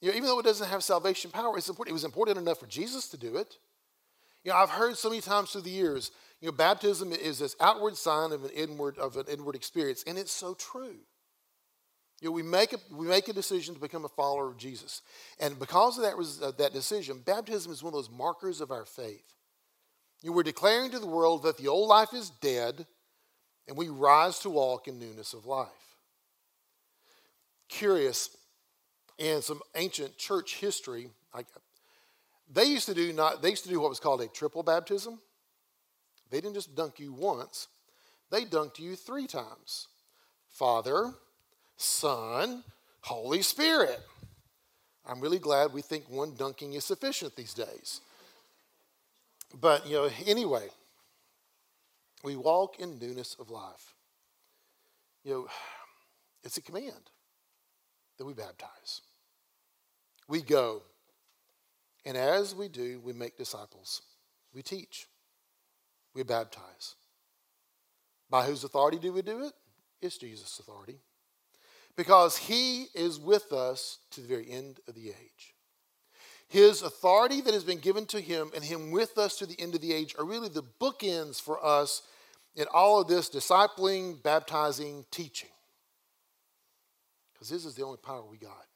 You 0.00 0.10
know, 0.10 0.16
even 0.16 0.28
though 0.28 0.38
it 0.38 0.44
doesn't 0.44 0.68
have 0.68 0.82
salvation 0.82 1.30
power, 1.30 1.58
it's 1.58 1.68
important. 1.68 1.90
It 1.90 1.94
was 1.94 2.04
important 2.04 2.38
enough 2.38 2.58
for 2.58 2.66
Jesus 2.66 3.08
to 3.08 3.16
do 3.16 3.36
it. 3.36 3.58
You 4.44 4.52
know, 4.52 4.56
I've 4.56 4.70
heard 4.70 4.96
so 4.96 5.10
many 5.10 5.20
times 5.20 5.50
through 5.50 5.62
the 5.62 5.70
years, 5.70 6.10
you 6.40 6.48
know, 6.48 6.52
baptism 6.52 7.12
is 7.12 7.38
this 7.38 7.56
outward 7.60 7.96
sign 7.96 8.32
of 8.32 8.44
an 8.44 8.50
inward 8.50 8.98
of 8.98 9.16
an 9.16 9.26
inward 9.30 9.54
experience, 9.54 10.02
and 10.06 10.16
it's 10.16 10.32
so 10.32 10.54
true. 10.54 10.96
You 12.20 12.28
know, 12.28 12.32
we 12.32 12.42
make 12.42 12.72
a 12.72 12.78
we 12.94 13.06
make 13.06 13.28
a 13.28 13.32
decision 13.32 13.74
to 13.74 13.80
become 13.80 14.04
a 14.04 14.08
follower 14.08 14.48
of 14.48 14.56
Jesus, 14.56 15.02
and 15.38 15.58
because 15.58 15.98
of 15.98 16.04
that 16.04 16.46
uh, 16.46 16.52
that 16.58 16.72
decision, 16.72 17.20
baptism 17.24 17.70
is 17.72 17.82
one 17.82 17.92
of 17.92 17.98
those 17.98 18.10
markers 18.10 18.60
of 18.60 18.70
our 18.70 18.86
faith. 18.86 19.24
You 20.22 20.30
know, 20.30 20.36
we're 20.36 20.42
declaring 20.42 20.90
to 20.92 20.98
the 20.98 21.06
world 21.06 21.42
that 21.42 21.58
the 21.58 21.68
old 21.68 21.88
life 21.88 22.14
is 22.14 22.30
dead, 22.30 22.86
and 23.68 23.76
we 23.76 23.88
rise 23.88 24.38
to 24.40 24.50
walk 24.50 24.88
in 24.88 24.98
newness 24.98 25.34
of 25.34 25.46
life. 25.46 25.68
Curious, 27.68 28.36
in 29.18 29.42
some 29.42 29.60
ancient 29.74 30.16
church 30.16 30.56
history, 30.56 31.08
I, 31.32 31.44
they 32.52 32.64
used 32.64 32.86
to 32.86 32.94
do 32.94 33.12
not 33.12 33.42
they 33.42 33.50
used 33.50 33.64
to 33.64 33.70
do 33.70 33.80
what 33.80 33.90
was 33.90 34.00
called 34.00 34.20
a 34.20 34.28
triple 34.28 34.62
baptism. 34.62 35.20
They 36.30 36.40
didn't 36.40 36.54
just 36.54 36.74
dunk 36.74 36.98
you 36.98 37.12
once; 37.12 37.68
they 38.30 38.44
dunked 38.44 38.78
you 38.78 38.96
three 38.96 39.26
times. 39.26 39.88
Father, 40.48 41.12
Son, 41.76 42.64
Holy 43.02 43.42
Spirit. 43.42 44.00
I'm 45.06 45.20
really 45.20 45.38
glad 45.38 45.72
we 45.72 45.82
think 45.82 46.04
one 46.08 46.34
dunking 46.34 46.74
is 46.74 46.84
sufficient 46.84 47.34
these 47.36 47.54
days. 47.54 48.00
But 49.58 49.86
you 49.86 49.94
know, 49.94 50.10
anyway, 50.26 50.68
we 52.22 52.36
walk 52.36 52.78
in 52.78 52.98
newness 52.98 53.36
of 53.38 53.50
life. 53.50 53.94
You 55.24 55.32
know, 55.32 55.48
it's 56.44 56.56
a 56.56 56.62
command 56.62 57.10
that 58.18 58.24
we 58.24 58.34
baptize. 58.34 59.02
We 60.28 60.42
go. 60.42 60.82
And 62.04 62.16
as 62.16 62.54
we 62.54 62.68
do, 62.68 63.00
we 63.04 63.12
make 63.12 63.36
disciples. 63.36 64.02
We 64.54 64.62
teach. 64.62 65.06
We 66.14 66.22
baptize. 66.22 66.94
By 68.28 68.44
whose 68.46 68.64
authority 68.64 68.98
do 68.98 69.12
we 69.12 69.22
do 69.22 69.44
it? 69.44 69.52
It's 70.00 70.18
Jesus' 70.18 70.58
authority. 70.58 70.98
Because 71.96 72.36
he 72.36 72.86
is 72.94 73.18
with 73.18 73.52
us 73.52 73.98
to 74.12 74.20
the 74.20 74.28
very 74.28 74.50
end 74.50 74.80
of 74.88 74.94
the 74.94 75.08
age. 75.08 75.54
His 76.48 76.82
authority 76.82 77.40
that 77.42 77.54
has 77.54 77.64
been 77.64 77.78
given 77.78 78.06
to 78.06 78.20
him 78.20 78.50
and 78.54 78.64
him 78.64 78.90
with 78.90 79.18
us 79.18 79.36
to 79.38 79.46
the 79.46 79.60
end 79.60 79.74
of 79.74 79.80
the 79.80 79.92
age 79.92 80.16
are 80.18 80.24
really 80.24 80.48
the 80.48 80.64
bookends 80.80 81.40
for 81.40 81.64
us 81.64 82.02
in 82.56 82.66
all 82.72 83.00
of 83.00 83.08
this 83.08 83.30
discipling, 83.30 84.20
baptizing, 84.22 85.04
teaching. 85.10 85.50
Because 87.32 87.48
this 87.48 87.64
is 87.64 87.74
the 87.74 87.84
only 87.84 87.98
power 87.98 88.24
we 88.28 88.36
got. 88.36 88.66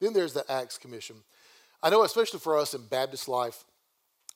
Then 0.00 0.12
there's 0.12 0.32
the 0.32 0.50
Acts 0.50 0.78
Commission. 0.78 1.16
I 1.82 1.90
know, 1.90 2.02
especially 2.02 2.40
for 2.40 2.56
us 2.56 2.74
in 2.74 2.86
Baptist 2.86 3.28
life, 3.28 3.64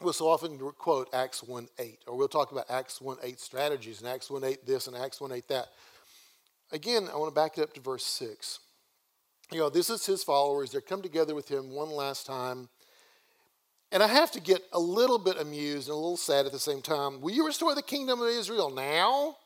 we'll 0.01 0.13
so 0.13 0.29
often 0.29 0.59
quote 0.79 1.09
Acts 1.13 1.43
1 1.43 1.69
8, 1.79 1.99
or 2.07 2.17
we'll 2.17 2.29
talk 2.29 2.53
about 2.53 2.71
Acts 2.71 3.01
1 3.01 3.19
8 3.23 3.41
strategies, 3.41 4.01
and 4.01 4.09
Acts 4.09 4.31
1 4.31 4.45
8 4.45 4.67
this, 4.67 4.87
and 4.87 4.97
Acts 4.97 5.21
1 5.21 5.33
8 5.33 5.49
that. 5.49 5.67
Again, 6.71 7.09
I 7.13 7.17
want 7.17 7.31
to 7.31 7.35
back 7.35 7.59
it 7.59 7.63
up 7.63 7.75
to 7.75 7.81
verse 7.81 8.05
6. 8.05 8.61
You 9.51 9.59
know, 9.59 9.69
this 9.69 9.91
is 9.91 10.07
his 10.07 10.25
followers. 10.25 10.71
They're 10.71 10.81
come 10.81 11.03
together 11.03 11.35
with 11.35 11.49
him 11.49 11.73
one 11.73 11.91
last 11.91 12.27
time. 12.27 12.69
And 13.91 14.03
I 14.03 14.07
have 14.07 14.31
to 14.33 14.41
get 14.41 14.63
a 14.73 14.81
little 14.81 15.19
bit 15.19 15.39
amused 15.39 15.89
and 15.89 15.93
a 15.93 15.97
little 15.97 16.17
sad 16.17 16.47
at 16.47 16.53
the 16.53 16.59
same 16.59 16.81
time. 16.81 17.21
Will 17.21 17.33
you 17.33 17.45
restore 17.45 17.75
the 17.75 17.83
kingdom 17.83 18.23
of 18.23 18.29
Israel 18.29 18.71
now? 18.71 19.37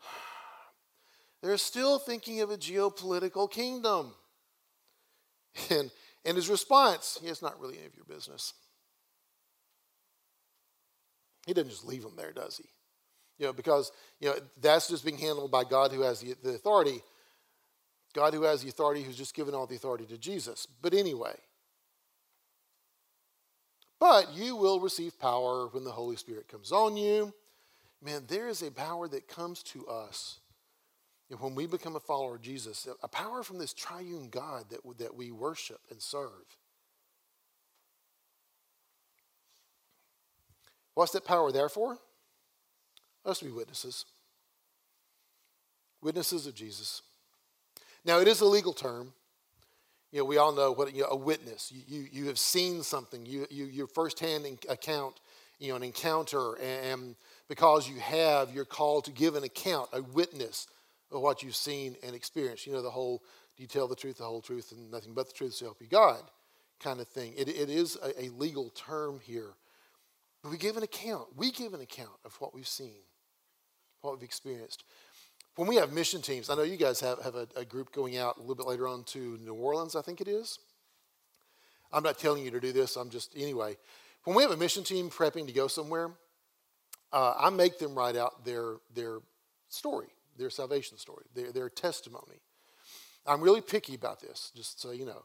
They're 1.42 1.58
still 1.58 1.98
thinking 1.98 2.40
of 2.40 2.50
a 2.50 2.56
geopolitical 2.56 3.50
kingdom. 3.50 4.14
And, 5.70 5.90
and 6.24 6.36
his 6.36 6.48
response, 6.48 7.18
yeah, 7.22 7.30
it's 7.30 7.42
not 7.42 7.60
really 7.60 7.78
any 7.78 7.86
of 7.86 7.96
your 7.96 8.04
business. 8.04 8.54
He 11.46 11.54
doesn't 11.54 11.70
just 11.70 11.86
leave 11.86 12.02
them 12.02 12.14
there, 12.16 12.32
does 12.32 12.58
he? 12.58 12.68
You 13.38 13.46
know, 13.46 13.52
because 13.52 13.92
you 14.20 14.28
know 14.28 14.34
that's 14.60 14.88
just 14.88 15.04
being 15.04 15.18
handled 15.18 15.50
by 15.50 15.64
God 15.64 15.92
who 15.92 16.02
has 16.02 16.20
the, 16.20 16.34
the 16.42 16.50
authority. 16.50 17.00
God 18.12 18.34
who 18.34 18.42
has 18.42 18.62
the 18.62 18.68
authority, 18.68 19.02
who's 19.02 19.16
just 19.16 19.34
given 19.34 19.54
all 19.54 19.66
the 19.66 19.76
authority 19.76 20.04
to 20.06 20.18
Jesus. 20.18 20.66
But 20.82 20.92
anyway, 20.92 21.36
but 24.00 24.34
you 24.34 24.56
will 24.56 24.80
receive 24.80 25.18
power 25.18 25.68
when 25.68 25.84
the 25.84 25.92
Holy 25.92 26.16
Spirit 26.16 26.48
comes 26.48 26.72
on 26.72 26.96
you. 26.96 27.32
Man, 28.02 28.24
there 28.28 28.48
is 28.48 28.62
a 28.62 28.70
power 28.70 29.08
that 29.08 29.28
comes 29.28 29.62
to 29.64 29.86
us 29.86 30.40
and 31.30 31.40
when 31.40 31.54
we 31.54 31.66
become 31.66 31.94
a 31.94 32.00
follower 32.00 32.36
of 32.36 32.42
Jesus, 32.42 32.88
a 33.02 33.08
power 33.08 33.42
from 33.42 33.58
this 33.58 33.74
triune 33.74 34.28
God 34.30 34.64
that, 34.70 34.80
that 34.98 35.14
we 35.14 35.30
worship 35.30 35.80
and 35.90 36.00
serve. 36.00 36.30
What's 40.94 41.12
that 41.12 41.24
power 41.24 41.52
there 41.52 41.68
for? 41.68 41.98
Us 43.26 43.40
to 43.40 43.44
be 43.44 43.50
witnesses. 43.50 44.06
Witnesses 46.00 46.46
of 46.46 46.54
Jesus. 46.54 47.02
Now, 48.04 48.20
it 48.20 48.28
is 48.28 48.40
a 48.40 48.46
legal 48.46 48.72
term. 48.72 49.12
You 50.10 50.20
know, 50.20 50.24
we 50.24 50.38
all 50.38 50.52
know 50.52 50.72
what 50.72 50.94
you 50.94 51.02
know, 51.02 51.08
a 51.10 51.16
witness. 51.16 51.70
You, 51.70 51.82
you, 51.86 52.08
you 52.10 52.26
have 52.28 52.38
seen 52.38 52.82
something. 52.82 53.26
You, 53.26 53.46
you, 53.50 53.66
your 53.66 53.86
firsthand 53.86 54.46
account, 54.70 55.20
you 55.58 55.68
know, 55.68 55.76
an 55.76 55.82
encounter. 55.82 56.54
And 56.54 57.16
because 57.48 57.86
you 57.86 58.00
have, 58.00 58.54
you're 58.54 58.64
called 58.64 59.04
to 59.04 59.12
give 59.12 59.36
an 59.36 59.44
account, 59.44 59.90
a 59.92 60.00
witness 60.00 60.68
of 61.10 61.20
what 61.20 61.42
you've 61.42 61.56
seen 61.56 61.96
and 62.02 62.14
experienced. 62.14 62.66
You 62.66 62.72
know, 62.72 62.82
the 62.82 62.90
whole, 62.90 63.22
do 63.56 63.62
you 63.62 63.68
tell 63.68 63.88
the 63.88 63.96
truth, 63.96 64.18
the 64.18 64.24
whole 64.24 64.42
truth, 64.42 64.72
and 64.72 64.90
nothing 64.90 65.14
but 65.14 65.28
the 65.28 65.32
truth, 65.32 65.54
so 65.54 65.66
help 65.66 65.80
you 65.80 65.86
God 65.86 66.20
kind 66.80 67.00
of 67.00 67.08
thing. 67.08 67.34
It, 67.36 67.48
it 67.48 67.70
is 67.70 67.96
a, 67.96 68.26
a 68.26 68.28
legal 68.30 68.70
term 68.70 69.20
here. 69.22 69.50
But 70.42 70.52
we 70.52 70.58
give 70.58 70.76
an 70.76 70.82
account. 70.82 71.26
We 71.36 71.50
give 71.50 71.74
an 71.74 71.80
account 71.80 72.16
of 72.24 72.34
what 72.40 72.54
we've 72.54 72.68
seen, 72.68 73.00
what 74.00 74.14
we've 74.14 74.22
experienced. 74.22 74.84
When 75.56 75.66
we 75.66 75.76
have 75.76 75.92
mission 75.92 76.22
teams, 76.22 76.50
I 76.50 76.54
know 76.54 76.62
you 76.62 76.76
guys 76.76 77.00
have, 77.00 77.20
have 77.22 77.34
a, 77.34 77.48
a 77.56 77.64
group 77.64 77.92
going 77.92 78.16
out 78.16 78.36
a 78.36 78.40
little 78.40 78.54
bit 78.54 78.66
later 78.66 78.86
on 78.86 79.02
to 79.04 79.38
New 79.42 79.54
Orleans, 79.54 79.96
I 79.96 80.02
think 80.02 80.20
it 80.20 80.28
is. 80.28 80.60
I'm 81.92 82.04
not 82.04 82.18
telling 82.18 82.44
you 82.44 82.52
to 82.52 82.60
do 82.60 82.70
this, 82.70 82.96
I'm 82.96 83.10
just, 83.10 83.32
anyway. 83.36 83.76
When 84.24 84.36
we 84.36 84.42
have 84.42 84.52
a 84.52 84.56
mission 84.56 84.84
team 84.84 85.10
prepping 85.10 85.46
to 85.46 85.52
go 85.52 85.66
somewhere, 85.66 86.10
uh, 87.12 87.34
I 87.36 87.50
make 87.50 87.78
them 87.78 87.94
write 87.96 88.14
out 88.14 88.44
their, 88.44 88.74
their 88.94 89.18
story 89.68 90.08
their 90.38 90.50
salvation 90.50 90.98
story, 90.98 91.24
their, 91.34 91.52
their 91.52 91.68
testimony. 91.68 92.40
I'm 93.26 93.40
really 93.40 93.60
picky 93.60 93.94
about 93.94 94.20
this, 94.20 94.52
just 94.56 94.80
so 94.80 94.92
you 94.92 95.04
know. 95.04 95.24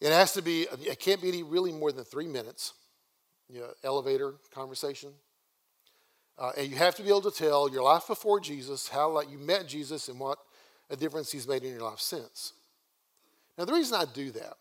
It 0.00 0.10
has 0.10 0.32
to 0.32 0.42
be, 0.42 0.66
it 0.80 0.98
can't 0.98 1.22
be 1.22 1.28
any 1.28 1.42
really 1.44 1.70
more 1.72 1.92
than 1.92 2.04
three 2.04 2.26
minutes, 2.26 2.72
you 3.48 3.60
know, 3.60 3.68
elevator 3.84 4.34
conversation. 4.52 5.10
Uh, 6.38 6.50
and 6.56 6.68
you 6.68 6.76
have 6.76 6.96
to 6.96 7.02
be 7.02 7.08
able 7.08 7.20
to 7.22 7.30
tell 7.30 7.70
your 7.70 7.82
life 7.82 8.08
before 8.08 8.40
Jesus, 8.40 8.88
how 8.88 9.10
like, 9.10 9.30
you 9.30 9.38
met 9.38 9.68
Jesus 9.68 10.08
and 10.08 10.18
what 10.18 10.38
a 10.90 10.96
difference 10.96 11.30
he's 11.30 11.46
made 11.46 11.62
in 11.62 11.70
your 11.70 11.82
life 11.82 12.00
since. 12.00 12.54
Now, 13.56 13.64
the 13.64 13.74
reason 13.74 13.96
I 13.96 14.06
do 14.12 14.30
that, 14.32 14.54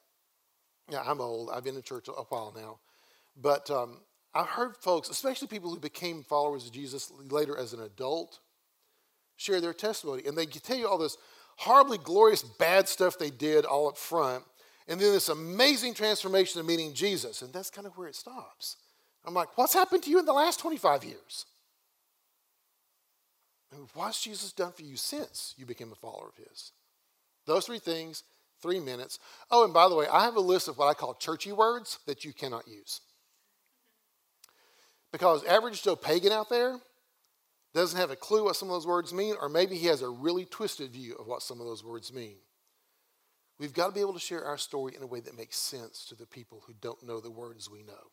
yeah, 0.92 1.02
I'm 1.06 1.22
old, 1.22 1.50
I've 1.52 1.64
been 1.64 1.76
in 1.76 1.82
church 1.82 2.08
a 2.08 2.12
while 2.12 2.54
now, 2.56 2.80
but 3.42 3.72
um, 3.72 3.98
I've 4.34 4.48
heard 4.48 4.76
folks, 4.78 5.10
especially 5.10 5.48
people 5.48 5.74
who 5.74 5.80
became 5.80 6.24
followers 6.24 6.68
of 6.68 6.74
Jesus 6.74 7.12
later 7.30 7.58
as 7.58 7.74
an 7.74 7.82
adult, 7.82 8.40
share 9.42 9.60
their 9.60 9.74
testimony. 9.74 10.24
And 10.26 10.38
they 10.38 10.46
tell 10.46 10.78
you 10.78 10.88
all 10.88 10.98
this 10.98 11.18
horribly 11.58 11.98
glorious 11.98 12.44
bad 12.44 12.88
stuff 12.88 13.18
they 13.18 13.30
did 13.30 13.66
all 13.66 13.88
up 13.88 13.98
front. 13.98 14.44
And 14.88 15.00
then 15.00 15.14
this 15.14 15.30
amazing 15.30 15.94
transformation 15.94 16.60
of 16.60 16.66
meeting 16.66 16.94
Jesus. 16.94 17.42
And 17.42 17.52
that's 17.54 17.70
kind 17.70 17.88
of 17.88 17.98
where 17.98 18.08
it 18.08 18.16
stops. 18.16 18.78
I'm 19.26 19.34
like, 19.34 19.58
what's 19.58 19.74
happened 19.74 20.04
to 20.04 20.10
you 20.10 20.20
in 20.20 20.26
the 20.26 20.34
last 20.34 20.60
25 20.60 21.04
years? 21.04 21.46
What's 23.94 24.22
Jesus 24.22 24.52
done 24.52 24.74
for 24.74 24.82
you 24.82 24.98
since 24.98 25.54
you 25.58 25.66
became 25.66 25.92
a 25.92 25.96
follower 25.96 26.28
of 26.28 26.36
his? 26.36 26.72
Those 27.46 27.66
three 27.66 27.80
things, 27.80 28.24
three 28.62 28.80
minutes. 28.80 29.20
Oh, 29.50 29.64
and 29.64 29.74
by 29.74 29.88
the 29.88 29.96
way, 29.96 30.08
I 30.12 30.26
have 30.26 30.36
a 30.36 30.42
list 30.42 30.68
of 30.68 30.78
what 30.78 30.88
I 30.88 30.94
call 30.94 31.14
churchy 31.14 31.52
words 31.52 32.00
that 32.06 32.26
you 32.26 32.34
cannot 32.34 32.68
use. 32.68 33.02
Because 35.12 35.44
average 35.46 35.84
Joe 35.84 35.96
pagan 35.96 36.32
out 36.32 36.50
there 36.50 36.80
doesn't 37.74 38.00
have 38.00 38.12
a 38.12 38.16
clue 38.16 38.44
what 38.44 38.56
some 38.56 38.70
of 38.70 38.74
those 38.74 38.88
words 38.88 39.14
mean, 39.14 39.36
or 39.40 39.48
maybe 39.48 39.78
he 39.78 39.88
has 39.88 40.02
a 40.02 40.10
really 40.10 40.46
twisted 40.46 40.92
view 40.92 41.16
of 41.16 41.28
what 41.28 41.42
some 41.42 41.60
of 41.62 41.66
those 41.66 41.84
words 41.84 42.14
mean. 42.14 42.36
we've 43.60 43.74
got 43.74 43.88
to 43.88 43.94
be 43.94 44.02
able 44.02 44.14
to 44.14 44.20
share 44.20 44.44
our 44.44 44.58
story 44.58 44.96
in 44.96 45.04
a 45.04 45.08
way 45.08 45.20
that 45.20 45.38
makes 45.38 45.58
sense 45.58 46.06
to 46.06 46.16
the 46.16 46.26
people 46.26 46.64
who 46.66 46.74
don't 46.82 47.04
know 47.06 47.20
the 47.20 47.32
words 47.32 47.70
we 47.70 47.84
know. 47.84 48.12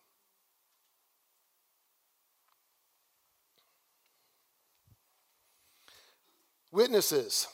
Witnesses. 6.70 7.48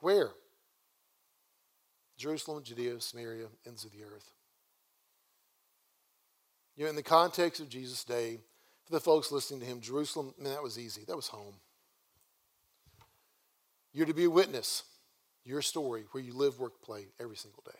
Where? 0.00 0.30
Jerusalem, 2.16 2.62
Judea, 2.62 3.00
Samaria, 3.00 3.46
ends 3.66 3.84
of 3.84 3.92
the 3.92 4.04
earth. 4.04 4.30
You 6.76 6.84
know, 6.84 6.90
in 6.90 6.96
the 6.96 7.02
context 7.02 7.60
of 7.60 7.68
Jesus' 7.68 8.04
day, 8.04 8.38
for 8.88 8.94
the 8.94 9.00
folks 9.00 9.30
listening 9.30 9.60
to 9.60 9.66
him, 9.66 9.80
Jerusalem, 9.80 10.32
man, 10.38 10.54
that 10.54 10.62
was 10.62 10.78
easy. 10.78 11.04
That 11.06 11.16
was 11.16 11.28
home. 11.28 11.54
You're 13.92 14.06
to 14.06 14.14
be 14.14 14.24
a 14.24 14.30
witness, 14.30 14.82
your 15.44 15.60
story, 15.60 16.04
where 16.12 16.22
you 16.22 16.32
live, 16.32 16.58
work, 16.58 16.80
play 16.82 17.08
every 17.20 17.36
single 17.36 17.62
day. 17.66 17.78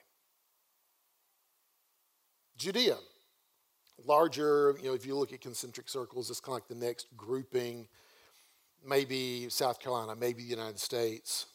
Judea, 2.59 2.97
larger, 4.05 4.77
you 4.83 4.89
know, 4.89 4.95
if 4.95 5.07
you 5.07 5.15
look 5.17 5.33
at 5.33 5.41
concentric 5.41 5.89
circles, 5.89 6.29
it's 6.29 6.41
kind 6.41 6.59
of 6.59 6.63
like 6.63 6.69
the 6.69 6.87
next 6.87 7.07
grouping, 7.17 7.89
maybe 8.87 9.49
South 9.49 9.81
Carolina, 9.81 10.15
maybe 10.15 10.43
the 10.43 10.51
United 10.51 10.79
States. 10.79 11.47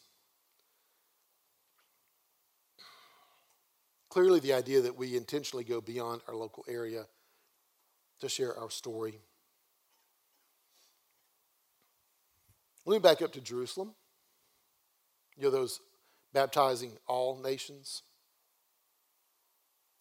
Clearly, 4.08 4.40
the 4.40 4.52
idea 4.52 4.80
that 4.80 4.96
we 4.96 5.16
intentionally 5.16 5.64
go 5.64 5.80
beyond 5.80 6.22
our 6.26 6.34
local 6.34 6.64
area 6.68 7.06
to 8.20 8.28
share 8.28 8.58
our 8.58 8.70
story. 8.70 9.20
Let 12.84 12.94
me 12.94 12.98
back 12.98 13.22
up 13.22 13.32
to 13.32 13.40
Jerusalem. 13.40 13.94
You 15.36 15.44
know, 15.44 15.50
those 15.50 15.80
baptizing 16.32 16.92
all 17.06 17.38
nations. 17.38 18.02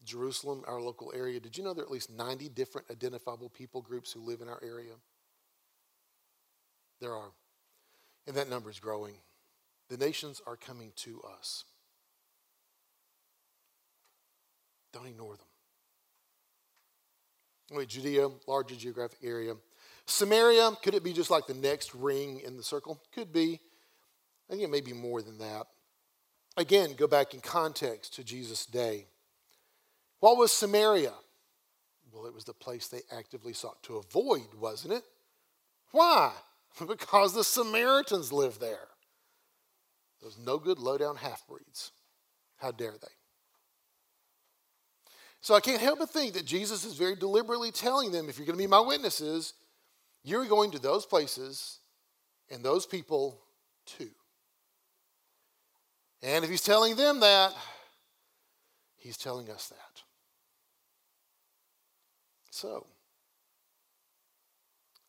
Jerusalem, 0.03 0.63
our 0.67 0.81
local 0.81 1.13
area. 1.15 1.39
Did 1.39 1.57
you 1.57 1.63
know 1.63 1.73
there 1.73 1.83
are 1.83 1.87
at 1.87 1.91
least 1.91 2.11
90 2.11 2.49
different 2.49 2.91
identifiable 2.91 3.49
people 3.49 3.81
groups 3.81 4.11
who 4.11 4.19
live 4.19 4.41
in 4.41 4.49
our 4.49 4.59
area? 4.61 4.93
There 6.99 7.13
are. 7.13 7.31
And 8.27 8.35
that 8.35 8.49
number 8.49 8.69
is 8.69 8.79
growing. 8.79 9.15
The 9.89 9.97
nations 9.97 10.41
are 10.45 10.57
coming 10.57 10.91
to 10.97 11.21
us. 11.39 11.63
Don't 14.91 15.07
ignore 15.07 15.35
them. 15.35 15.47
Wait, 17.71 17.89
Judea, 17.89 18.29
larger 18.47 18.75
geographic 18.75 19.19
area. 19.23 19.55
Samaria, 20.05 20.71
could 20.83 20.93
it 20.93 21.03
be 21.03 21.13
just 21.13 21.31
like 21.31 21.47
the 21.47 21.53
next 21.53 21.95
ring 21.95 22.41
in 22.45 22.57
the 22.57 22.63
circle? 22.63 23.01
Could 23.13 23.31
be. 23.31 23.59
I 24.49 24.53
think 24.53 24.63
it 24.63 24.69
may 24.69 24.81
be 24.81 24.93
more 24.93 25.21
than 25.21 25.37
that. 25.37 25.67
Again, 26.57 26.93
go 26.97 27.07
back 27.07 27.33
in 27.33 27.39
context 27.39 28.15
to 28.15 28.23
Jesus' 28.23 28.65
day. 28.65 29.07
What 30.19 30.37
was 30.37 30.51
Samaria? 30.51 31.13
Well, 32.11 32.25
it 32.27 32.33
was 32.33 32.43
the 32.43 32.53
place 32.53 32.87
they 32.87 33.01
actively 33.11 33.53
sought 33.53 33.81
to 33.83 33.97
avoid, 33.97 34.53
wasn't 34.59 34.93
it? 34.93 35.03
Why? 35.91 36.31
because 36.87 37.33
the 37.33 37.43
Samaritans 37.43 38.31
lived 38.31 38.61
there. 38.61 38.87
Those 40.21 40.37
no 40.37 40.57
good, 40.57 40.79
low 40.79 40.97
down 40.97 41.17
half 41.17 41.45
breeds. 41.47 41.91
How 42.57 42.71
dare 42.71 42.93
they? 42.93 43.07
So 45.41 45.53
I 45.53 45.59
can't 45.59 45.81
help 45.81 45.99
but 45.99 46.09
think 46.09 46.35
that 46.35 46.45
Jesus 46.45 46.85
is 46.85 46.93
very 46.93 47.17
deliberately 47.17 47.71
telling 47.71 48.11
them 48.11 48.29
if 48.29 48.37
you're 48.37 48.45
going 48.45 48.57
to 48.57 48.63
be 48.63 48.67
my 48.67 48.79
witnesses, 48.79 49.53
you're 50.23 50.45
going 50.45 50.71
to 50.71 50.79
those 50.79 51.05
places 51.05 51.79
and 52.49 52.63
those 52.63 52.85
people 52.85 53.39
too. 53.85 54.11
And 56.21 56.45
if 56.45 56.49
he's 56.49 56.61
telling 56.61 56.95
them 56.95 57.19
that, 57.19 57.53
he's 58.95 59.17
telling 59.17 59.49
us 59.49 59.67
that. 59.67 60.01
So, 62.49 62.85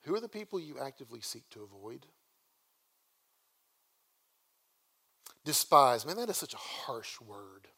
who 0.02 0.14
are 0.14 0.20
the 0.20 0.28
people 0.28 0.58
you 0.58 0.78
actively 0.80 1.20
seek 1.20 1.48
to 1.50 1.62
avoid? 1.62 2.06
Despise. 5.44 6.04
Man, 6.04 6.16
that 6.16 6.30
is 6.30 6.36
such 6.36 6.54
a 6.54 6.58
harsh 6.58 7.20
word. 7.20 7.68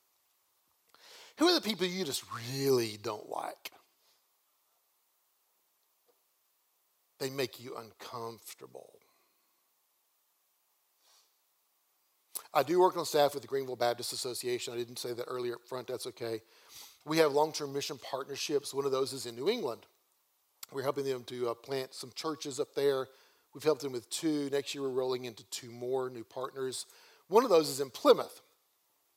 Who 1.39 1.47
are 1.47 1.55
the 1.55 1.61
people 1.61 1.87
you 1.87 2.05
just 2.05 2.25
really 2.55 2.99
don't 3.03 3.29
like? 3.29 3.73
They 7.19 7.31
make 7.31 7.61
you 7.63 7.77
uncomfortable. 7.77 8.91
I 12.53 12.63
do 12.63 12.81
work 12.81 12.97
on 12.97 13.05
staff 13.05 13.35
with 13.35 13.43
the 13.43 13.49
Greenville 13.49 13.77
Baptist 13.77 14.13
Association. 14.13 14.73
I 14.73 14.77
didn't 14.77 14.99
say 14.99 15.13
that 15.13 15.25
earlier 15.25 15.57
up 15.57 15.65
front, 15.67 15.89
that's 15.89 16.07
okay. 16.07 16.41
We 17.05 17.19
have 17.19 17.33
long 17.33 17.53
term 17.53 17.73
mission 17.73 17.99
partnerships. 17.99 18.75
One 18.75 18.85
of 18.85 18.93
those 18.93 19.13
is 19.13 19.27
in 19.27 19.37
New 19.37 19.49
England. 19.49 19.87
We're 20.73 20.83
helping 20.83 21.05
them 21.05 21.23
to 21.25 21.51
uh, 21.51 21.55
plant 21.55 21.95
some 21.95 22.11
churches 22.15 22.59
up 22.59 22.75
there. 22.75 23.09
We've 23.55 23.63
helped 23.63 23.83
them 23.83 23.93
with 23.93 24.09
two. 24.11 24.51
Next 24.51 24.75
year, 24.75 24.83
we're 24.83 24.91
rolling 24.91 25.25
into 25.25 25.45
two 25.45 25.71
more 25.71 26.11
new 26.11 26.25
partners. 26.25 26.87
One 27.29 27.45
of 27.45 27.51
those 27.51 27.69
is 27.69 27.81
in 27.81 27.91
Plymouth. 27.91 28.41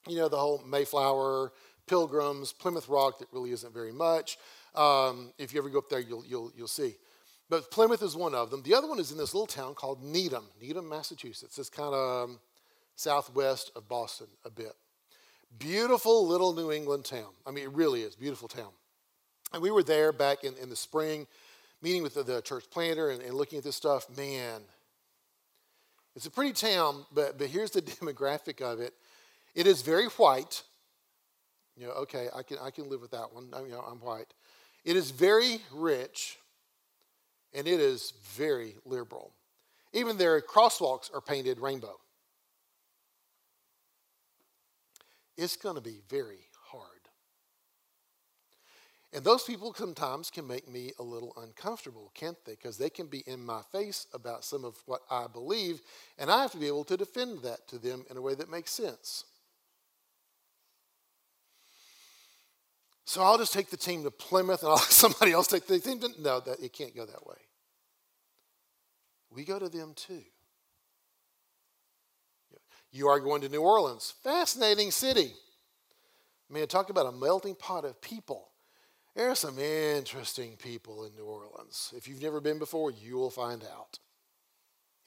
You 0.07 0.17
know, 0.17 0.29
the 0.29 0.37
whole 0.37 0.63
Mayflower, 0.65 1.51
Pilgrims, 1.87 2.53
Plymouth 2.53 2.87
Rock, 2.87 3.19
that 3.19 3.27
really 3.31 3.51
isn't 3.51 3.73
very 3.73 3.91
much. 3.91 4.37
Um, 4.75 5.33
if 5.37 5.53
you 5.53 5.59
ever 5.59 5.69
go 5.69 5.79
up 5.79 5.89
there, 5.89 5.99
you'll, 5.99 6.23
you'll, 6.25 6.51
you'll 6.55 6.67
see. 6.67 6.95
But 7.49 7.71
Plymouth 7.71 8.03
is 8.03 8.15
one 8.15 8.35
of 8.35 8.51
them. 8.51 8.61
The 8.61 8.75
other 8.75 8.87
one 8.87 8.99
is 8.99 9.11
in 9.11 9.17
this 9.17 9.33
little 9.33 9.47
town 9.47 9.73
called 9.73 10.03
Needham, 10.03 10.45
Needham, 10.61 10.87
Massachusetts. 10.87 11.57
It's 11.57 11.69
kind 11.69 11.93
of 11.93 12.29
um, 12.29 12.39
southwest 12.95 13.71
of 13.75 13.87
Boston 13.87 14.27
a 14.45 14.51
bit. 14.51 14.73
Beautiful 15.57 16.27
little 16.27 16.53
New 16.53 16.71
England 16.71 17.05
town. 17.05 17.31
I 17.47 17.51
mean, 17.51 17.63
it 17.63 17.73
really 17.73 18.01
is 18.01 18.15
beautiful 18.15 18.47
town. 18.47 18.71
And 19.51 19.63
we 19.63 19.71
were 19.71 19.81
there 19.81 20.11
back 20.11 20.43
in, 20.43 20.53
in 20.61 20.69
the 20.69 20.75
spring, 20.75 21.25
meeting 21.81 22.03
with 22.03 22.13
the, 22.13 22.23
the 22.23 22.41
church 22.41 22.65
planter 22.69 23.09
and, 23.09 23.21
and 23.23 23.33
looking 23.33 23.57
at 23.57 23.63
this 23.63 23.75
stuff. 23.75 24.05
Man, 24.15 24.61
it's 26.15 26.27
a 26.27 26.31
pretty 26.31 26.53
town, 26.53 27.05
but, 27.11 27.39
but 27.39 27.47
here's 27.47 27.71
the 27.71 27.81
demographic 27.81 28.61
of 28.61 28.79
it. 28.79 28.93
It 29.55 29.65
is 29.65 29.81
very 29.81 30.05
white. 30.05 30.61
You 31.75 31.87
know, 31.87 31.93
okay, 31.93 32.27
I 32.35 32.43
can, 32.43 32.57
I 32.61 32.69
can 32.69 32.89
live 32.89 33.01
with 33.01 33.11
that 33.11 33.33
one. 33.33 33.49
I, 33.53 33.61
you 33.61 33.71
know, 33.71 33.81
I'm 33.81 33.99
white. 33.99 34.33
It 34.85 34.95
is 34.95 35.11
very 35.11 35.61
rich, 35.73 36.37
and 37.53 37.67
it 37.67 37.79
is 37.79 38.13
very 38.33 38.75
liberal. 38.85 39.33
Even 39.93 40.17
their 40.17 40.39
crosswalks 40.41 41.13
are 41.13 41.21
painted 41.21 41.59
rainbow. 41.59 41.97
It's 45.37 45.55
going 45.55 45.75
to 45.75 45.81
be 45.81 46.01
very 46.09 46.49
hard. 46.71 46.83
and 49.11 49.23
those 49.23 49.43
people 49.43 49.73
sometimes 49.73 50.29
can 50.29 50.45
make 50.45 50.69
me 50.69 50.91
a 50.99 51.03
little 51.03 51.33
uncomfortable, 51.41 52.11
can't 52.13 52.37
they? 52.45 52.51
Because 52.51 52.77
they 52.77 52.91
can 52.91 53.07
be 53.07 53.23
in 53.25 53.43
my 53.43 53.61
face 53.71 54.05
about 54.13 54.45
some 54.45 54.63
of 54.63 54.75
what 54.85 55.01
I 55.09 55.25
believe, 55.25 55.81
and 56.19 56.29
I 56.29 56.43
have 56.43 56.51
to 56.51 56.57
be 56.57 56.67
able 56.67 56.83
to 56.83 56.97
defend 56.97 57.41
that 57.41 57.67
to 57.69 57.79
them 57.79 58.05
in 58.09 58.17
a 58.17 58.21
way 58.21 58.35
that 58.35 58.51
makes 58.51 58.71
sense. 58.71 59.23
So 63.09 63.23
I'll 63.23 63.39
just 63.39 63.53
take 63.53 63.71
the 63.71 63.75
team 63.75 64.03
to 64.03 64.11
Plymouth 64.11 64.61
and 64.61 64.69
I'll 64.69 64.75
let 64.75 64.83
somebody 64.83 65.31
else 65.31 65.47
take 65.47 65.65
the 65.65 65.79
team 65.79 65.99
to. 66.01 66.09
No, 66.21 66.41
that, 66.41 66.59
it 66.59 66.73
can't 66.73 66.95
go 66.95 67.07
that 67.07 67.25
way. 67.25 67.37
We 69.31 69.43
go 69.45 69.57
to 69.57 69.67
them 69.67 69.93
too. 69.95 70.21
You 72.91 73.07
are 73.07 73.19
going 73.19 73.41
to 73.41 73.49
New 73.49 73.63
Orleans. 73.63 74.13
Fascinating 74.23 74.91
city. 74.91 75.33
Man, 76.51 76.67
talk 76.67 76.91
about 76.91 77.07
a 77.07 77.11
melting 77.11 77.55
pot 77.55 77.83
of 77.83 77.99
people. 77.99 78.49
There 79.15 79.31
are 79.31 79.35
some 79.35 79.57
interesting 79.57 80.55
people 80.57 81.03
in 81.05 81.15
New 81.15 81.25
Orleans. 81.25 81.91
If 81.97 82.07
you've 82.07 82.21
never 82.21 82.39
been 82.39 82.59
before, 82.59 82.91
you 82.91 83.15
will 83.15 83.31
find 83.31 83.63
out. 83.63 83.97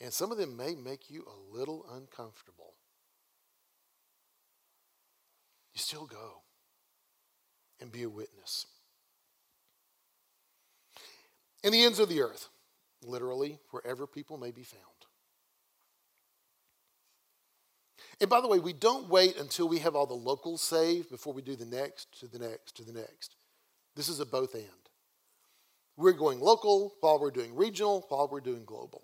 And 0.00 0.12
some 0.12 0.32
of 0.32 0.38
them 0.38 0.56
may 0.56 0.74
make 0.74 1.08
you 1.08 1.24
a 1.28 1.56
little 1.56 1.86
uncomfortable. 1.94 2.74
You 5.72 5.78
still 5.78 6.06
go 6.06 6.42
and 7.82 7.92
be 7.92 8.04
a 8.04 8.08
witness. 8.08 8.66
In 11.62 11.72
the 11.72 11.82
ends 11.82 11.98
of 11.98 12.08
the 12.08 12.22
earth, 12.22 12.48
literally, 13.04 13.58
wherever 13.70 14.06
people 14.06 14.38
may 14.38 14.52
be 14.52 14.62
found. 14.62 14.82
And 18.20 18.30
by 18.30 18.40
the 18.40 18.48
way, 18.48 18.60
we 18.60 18.72
don't 18.72 19.08
wait 19.08 19.36
until 19.38 19.68
we 19.68 19.80
have 19.80 19.96
all 19.96 20.06
the 20.06 20.14
locals 20.14 20.62
saved 20.62 21.10
before 21.10 21.32
we 21.32 21.42
do 21.42 21.56
the 21.56 21.66
next, 21.66 22.18
to 22.20 22.28
the 22.28 22.38
next, 22.38 22.76
to 22.76 22.84
the 22.84 22.92
next. 22.92 23.34
This 23.96 24.08
is 24.08 24.20
a 24.20 24.26
both 24.26 24.54
and. 24.54 24.64
We're 25.96 26.12
going 26.12 26.40
local 26.40 26.94
while 27.00 27.20
we're 27.20 27.30
doing 27.30 27.54
regional, 27.54 28.06
while 28.08 28.28
we're 28.30 28.40
doing 28.40 28.64
global. 28.64 29.02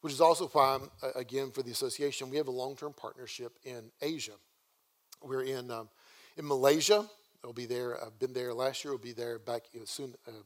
Which 0.00 0.12
is 0.12 0.20
also 0.20 0.46
why, 0.46 0.78
again, 1.14 1.50
for 1.50 1.62
the 1.62 1.70
association, 1.70 2.30
we 2.30 2.38
have 2.38 2.48
a 2.48 2.52
long 2.52 2.76
term 2.76 2.94
partnership 2.94 3.58
in 3.64 3.90
Asia. 4.00 4.32
We're 5.22 5.42
in, 5.42 5.70
um, 5.70 5.90
in 6.36 6.46
Malaysia. 6.46 7.08
I'll 7.44 7.52
be 7.52 7.66
there. 7.66 8.02
I've 8.04 8.18
been 8.18 8.32
there 8.32 8.52
last 8.52 8.84
year. 8.84 8.92
We'll 8.92 9.02
be 9.02 9.12
there 9.12 9.38
back 9.38 9.62
soon 9.84 10.14
um, 10.28 10.44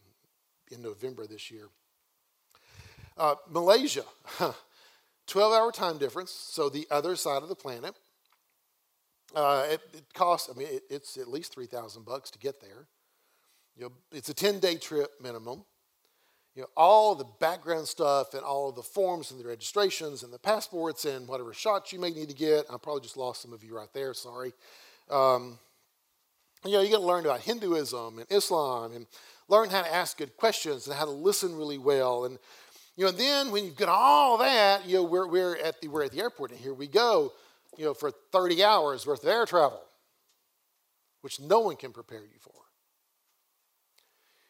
in 0.70 0.82
November 0.82 1.26
this 1.26 1.50
year. 1.50 1.68
Uh, 3.16 3.34
Malaysia. 3.50 4.04
12 5.26 5.52
hour 5.52 5.72
time 5.72 5.98
difference, 5.98 6.30
so 6.30 6.68
the 6.68 6.86
other 6.90 7.16
side 7.16 7.42
of 7.42 7.48
the 7.48 7.54
planet. 7.54 7.94
Uh, 9.34 9.66
it, 9.70 9.80
it, 9.92 10.04
costs, 10.14 10.50
I 10.54 10.56
mean, 10.56 10.68
it, 10.70 10.82
it's 10.90 11.16
at 11.16 11.28
least 11.28 11.54
3000 11.54 12.04
bucks 12.04 12.30
to 12.30 12.38
get 12.38 12.60
there. 12.60 12.86
You 13.76 13.84
know, 13.84 13.92
it's 14.12 14.28
a 14.28 14.34
10 14.34 14.60
day 14.60 14.76
trip 14.76 15.10
minimum. 15.20 15.64
You 16.54 16.62
know, 16.62 16.68
all 16.76 17.16
the 17.16 17.26
background 17.40 17.88
stuff 17.88 18.34
and 18.34 18.44
all 18.44 18.68
of 18.68 18.76
the 18.76 18.82
forms 18.82 19.32
and 19.32 19.40
the 19.40 19.48
registrations 19.48 20.22
and 20.22 20.32
the 20.32 20.38
passports 20.38 21.04
and 21.04 21.26
whatever 21.26 21.52
shots 21.52 21.92
you 21.92 21.98
may 21.98 22.10
need 22.10 22.28
to 22.28 22.34
get. 22.34 22.66
I 22.70 22.76
probably 22.80 23.00
just 23.00 23.16
lost 23.16 23.42
some 23.42 23.52
of 23.52 23.64
you 23.64 23.74
right 23.76 23.92
there, 23.92 24.14
sorry. 24.14 24.52
Um, 25.10 25.58
you 26.64 26.72
know, 26.72 26.80
you 26.80 26.90
got 26.90 26.98
to 26.98 27.06
learn 27.06 27.24
about 27.24 27.40
Hinduism 27.40 28.18
and 28.18 28.26
Islam 28.30 28.92
and 28.92 29.06
learn 29.48 29.70
how 29.70 29.82
to 29.82 29.94
ask 29.94 30.16
good 30.16 30.36
questions 30.36 30.86
and 30.86 30.96
how 30.96 31.04
to 31.04 31.10
listen 31.10 31.56
really 31.56 31.78
well. 31.78 32.24
And, 32.24 32.38
you 32.96 33.04
know, 33.04 33.10
and 33.10 33.18
then 33.18 33.50
when 33.50 33.64
you've 33.64 33.76
got 33.76 33.88
all 33.88 34.38
that, 34.38 34.86
you 34.86 34.96
know, 34.96 35.02
we're, 35.04 35.26
we're, 35.26 35.56
at 35.56 35.80
the, 35.80 35.88
we're 35.88 36.04
at 36.04 36.12
the 36.12 36.20
airport 36.20 36.52
and 36.52 36.60
here 36.60 36.74
we 36.74 36.86
go, 36.86 37.32
you 37.76 37.84
know, 37.84 37.94
for 37.94 38.10
30 38.32 38.64
hours 38.64 39.06
worth 39.06 39.22
of 39.22 39.28
air 39.28 39.44
travel, 39.46 39.82
which 41.20 41.40
no 41.40 41.60
one 41.60 41.76
can 41.76 41.92
prepare 41.92 42.20
you 42.20 42.38
for 42.40 42.52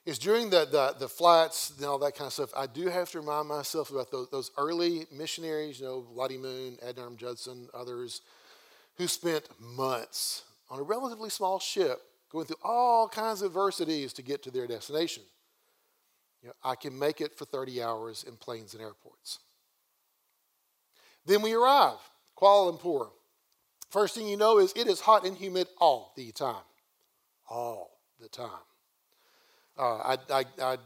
It's 0.07 0.19
during 0.19 0.51
the, 0.51 0.67
the, 0.71 0.95
the 0.99 1.09
flights 1.09 1.73
and 1.77 1.85
all 1.87 1.99
that 1.99 2.15
kind 2.15 2.27
of 2.27 2.33
stuff, 2.33 2.51
I 2.57 2.67
do 2.67 2.89
have 2.89 3.11
to 3.11 3.21
remind 3.21 3.49
myself 3.49 3.91
about 3.91 4.11
those, 4.11 4.29
those 4.31 4.51
early 4.59 5.07
missionaries, 5.11 5.81
you 5.81 5.87
know, 5.87 6.07
Lottie 6.13 6.39
Moon, 6.39 6.77
Adoniram 6.87 7.17
Judson, 7.17 7.69
others, 7.75 8.21
who 8.99 9.09
spent 9.09 9.49
months 9.59 10.43
on 10.71 10.79
a 10.79 10.83
relatively 10.83 11.31
small 11.31 11.59
ship 11.59 12.01
going 12.31 12.47
through 12.47 12.57
all 12.63 13.09
kinds 13.09 13.43
of 13.43 13.51
adversities 13.51 14.13
to 14.15 14.23
get 14.23 14.43
to 14.43 14.51
their 14.51 14.67
destination. 14.67 15.23
You 16.43 16.49
know, 16.49 16.55
I 16.63 16.75
can 16.75 16.99
make 16.99 17.21
it 17.21 17.37
for 17.39 17.45
30 17.45 17.83
hours 17.83 18.25
in 18.27 18.37
planes 18.37 18.75
and 18.75 18.83
airports. 18.83 19.39
Then 21.25 21.43
we 21.43 21.55
arrive, 21.55 21.99
Kuala 22.37 22.79
Lumpur. 22.79 23.11
First 23.91 24.15
thing 24.15 24.27
you 24.29 24.37
know 24.37 24.59
is 24.59 24.73
it 24.77 24.87
is 24.87 25.01
hot 25.01 25.25
and 25.25 25.37
humid 25.37 25.69
all 25.79 26.13
the 26.17 26.33
time. 26.33 26.65
All 27.49 27.99
the 28.21 28.29
time. 28.29 28.49
Uh, 29.79 29.97
I, 29.97 30.19
I, 30.31 30.45
I, 30.61 30.77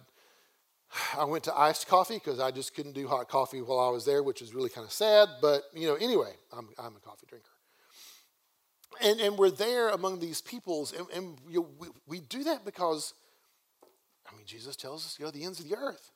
I, 1.19 1.25
went 1.25 1.45
to 1.45 1.59
iced 1.59 1.89
coffee 1.89 2.15
because 2.15 2.41
I 2.41 2.51
just 2.51 2.75
couldn't 2.75 2.93
do 2.93 3.07
hot 3.09 3.29
coffee 3.29 3.61
while 3.61 3.81
I 3.81 3.91
was 3.91 4.05
there, 4.05 4.23
which 4.23 4.41
is 4.41 4.55
really 4.55 4.71
kind 4.71 4.85
of 4.87 4.93
sad. 4.93 5.29
But, 5.43 5.65
you 5.75 5.87
know, 5.89 5.95
anyway, 5.95 6.33
I'm, 6.53 6.69
I'm 6.79 6.97
a 6.97 7.01
coffee 7.01 7.27
drinker. 7.27 7.51
And, 9.03 9.21
and 9.21 9.39
we're 9.39 9.51
there 9.51 9.91
among 9.91 10.19
these 10.19 10.41
peoples, 10.41 10.93
and, 10.93 11.07
and 11.15 11.39
you 11.49 11.61
know, 11.61 11.69
we, 11.79 11.89
we 12.07 12.21
do 12.21 12.45
that 12.45 12.65
because, 12.65 13.15
I 14.27 14.37
mean, 14.37 14.47
Jesus 14.47 14.77
tells 14.77 15.07
us 15.07 15.17
go 15.19 15.27
to 15.27 15.33
the 15.33 15.45
ends 15.45 15.61
of 15.61 15.69
the 15.69 15.77
earth. 15.77 16.11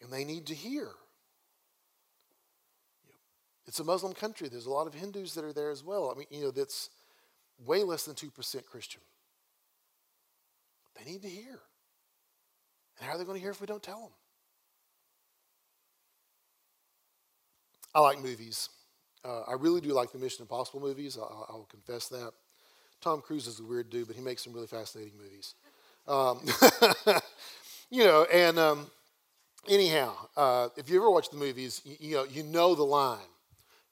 And 0.00 0.12
they 0.12 0.24
need 0.24 0.46
to 0.46 0.54
hear. 0.54 0.88
It's 3.66 3.78
a 3.78 3.84
Muslim 3.84 4.12
country. 4.12 4.48
There's 4.48 4.66
a 4.66 4.70
lot 4.70 4.86
of 4.86 4.94
Hindus 4.94 5.34
that 5.34 5.44
are 5.44 5.52
there 5.52 5.70
as 5.70 5.84
well. 5.84 6.12
I 6.14 6.18
mean, 6.18 6.26
you 6.30 6.42
know, 6.42 6.50
that's 6.50 6.90
way 7.64 7.84
less 7.84 8.04
than 8.04 8.14
2% 8.14 8.66
Christian. 8.66 9.00
They 10.96 11.10
need 11.10 11.22
to 11.22 11.28
hear. 11.28 11.60
And 12.98 13.08
how 13.08 13.14
are 13.14 13.18
they 13.18 13.24
going 13.24 13.36
to 13.36 13.40
hear 13.40 13.52
if 13.52 13.60
we 13.60 13.66
don't 13.66 13.82
tell 13.82 14.00
them? 14.00 14.10
I 17.94 18.00
like 18.00 18.22
movies. 18.22 18.68
Uh, 19.24 19.42
I 19.42 19.54
really 19.54 19.80
do 19.80 19.90
like 19.92 20.12
the 20.12 20.18
Mission 20.18 20.42
Impossible 20.42 20.80
movies. 20.80 21.16
I, 21.16 21.22
I, 21.22 21.52
will 21.52 21.68
confess 21.70 22.08
that. 22.08 22.32
Tom 23.00 23.20
Cruise 23.20 23.46
is 23.46 23.60
a 23.60 23.64
weird 23.64 23.90
dude, 23.90 24.08
but 24.08 24.16
he 24.16 24.22
makes 24.22 24.42
some 24.42 24.52
really 24.52 24.66
fascinating 24.66 25.14
movies. 25.16 25.54
Um, 26.08 26.40
you 27.90 28.04
know, 28.04 28.26
and 28.32 28.58
um, 28.58 28.90
anyhow, 29.68 30.14
uh, 30.36 30.68
if 30.76 30.90
you 30.90 30.96
ever 30.96 31.10
watch 31.10 31.30
the 31.30 31.36
movies, 31.36 31.82
you, 31.84 31.96
you, 32.00 32.16
know 32.16 32.24
you 32.24 32.42
know 32.42 32.74
the 32.74 32.82
line. 32.82 33.18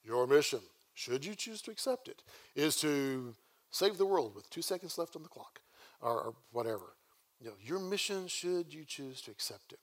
Your 0.02 0.26
mission, 0.26 0.60
should 0.94 1.24
you 1.24 1.34
choose 1.34 1.62
to 1.62 1.70
accept 1.70 2.08
it, 2.08 2.22
is 2.56 2.76
to 2.76 3.34
save 3.70 3.98
the 3.98 4.06
world 4.06 4.34
with 4.34 4.50
two 4.50 4.62
seconds 4.62 4.98
left 4.98 5.14
on 5.14 5.22
the 5.22 5.28
clock 5.28 5.60
or, 6.00 6.12
or 6.12 6.34
whatever. 6.52 6.94
You 7.40 7.48
know, 7.48 7.54
your 7.62 7.78
mission 7.78 8.26
should 8.26 8.72
you 8.72 8.84
choose 8.84 9.20
to 9.22 9.30
accept 9.30 9.72
it. 9.72 9.78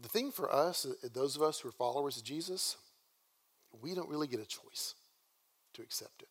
The 0.00 0.08
thing 0.08 0.30
for 0.30 0.52
us, 0.52 0.86
uh, 0.86 1.08
those 1.12 1.36
of 1.36 1.42
us 1.42 1.60
who 1.60 1.68
are 1.68 1.72
followers 1.72 2.16
of 2.16 2.24
Jesus, 2.24 2.76
we 3.82 3.94
don't 3.94 4.08
really 4.08 4.26
get 4.26 4.40
a 4.40 4.46
choice 4.46 4.94
to 5.74 5.82
accept 5.82 6.22
it. 6.22 6.28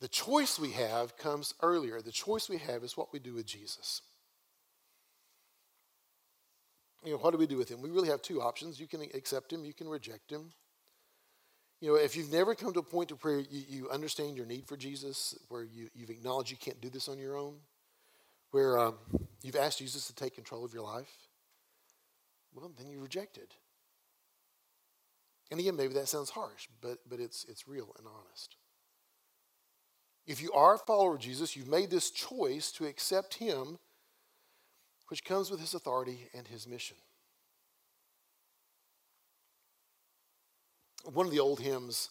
The 0.00 0.08
choice 0.08 0.58
we 0.58 0.72
have 0.72 1.16
comes 1.16 1.54
earlier. 1.62 2.02
The 2.02 2.12
choice 2.12 2.48
we 2.48 2.58
have 2.58 2.82
is 2.84 2.96
what 2.96 3.12
we 3.12 3.18
do 3.18 3.34
with 3.34 3.46
Jesus. 3.46 4.02
You 7.04 7.12
know, 7.12 7.18
what 7.18 7.32
do 7.32 7.38
we 7.38 7.46
do 7.46 7.56
with 7.56 7.70
him? 7.70 7.82
We 7.82 7.90
really 7.90 8.08
have 8.08 8.22
two 8.22 8.40
options. 8.40 8.80
You 8.80 8.86
can 8.86 9.02
accept 9.14 9.52
him, 9.52 9.64
you 9.64 9.74
can 9.74 9.88
reject 9.88 10.30
him. 10.30 10.52
You 11.80 11.90
know, 11.90 11.96
if 11.96 12.16
you've 12.16 12.32
never 12.32 12.54
come 12.54 12.72
to 12.72 12.78
a 12.80 12.82
point 12.82 13.10
to 13.10 13.16
where 13.16 13.40
you, 13.40 13.62
you 13.68 13.90
understand 13.90 14.36
your 14.36 14.46
need 14.46 14.66
for 14.66 14.76
Jesus, 14.76 15.36
where 15.48 15.64
you, 15.64 15.88
you've 15.94 16.10
acknowledged 16.10 16.50
you 16.50 16.56
can't 16.56 16.80
do 16.80 16.88
this 16.88 17.08
on 17.08 17.18
your 17.18 17.36
own, 17.36 17.56
where 18.52 18.78
um, 18.78 18.94
you've 19.42 19.56
asked 19.56 19.80
Jesus 19.80 20.06
to 20.06 20.14
take 20.14 20.34
control 20.34 20.64
of 20.64 20.72
your 20.72 20.84
life, 20.84 21.10
well, 22.54 22.70
then 22.78 22.88
you 22.88 23.00
rejected. 23.00 23.48
And 25.50 25.60
again, 25.60 25.76
maybe 25.76 25.94
that 25.94 26.08
sounds 26.08 26.30
harsh, 26.30 26.68
but, 26.80 26.98
but 27.08 27.20
it's, 27.20 27.44
it's 27.48 27.68
real 27.68 27.94
and 27.98 28.06
honest. 28.06 28.56
If 30.26 30.40
you 30.40 30.52
are 30.52 30.74
a 30.74 30.78
follower 30.78 31.14
of 31.14 31.20
Jesus, 31.20 31.54
you've 31.54 31.68
made 31.68 31.90
this 31.90 32.10
choice 32.10 32.72
to 32.72 32.86
accept 32.86 33.34
Him, 33.34 33.78
which 35.08 35.24
comes 35.24 35.50
with 35.50 35.60
His 35.60 35.74
authority 35.74 36.28
and 36.34 36.48
His 36.48 36.66
mission. 36.66 36.96
one 41.12 41.26
of 41.26 41.32
the 41.32 41.40
old 41.40 41.60
hymns 41.60 42.10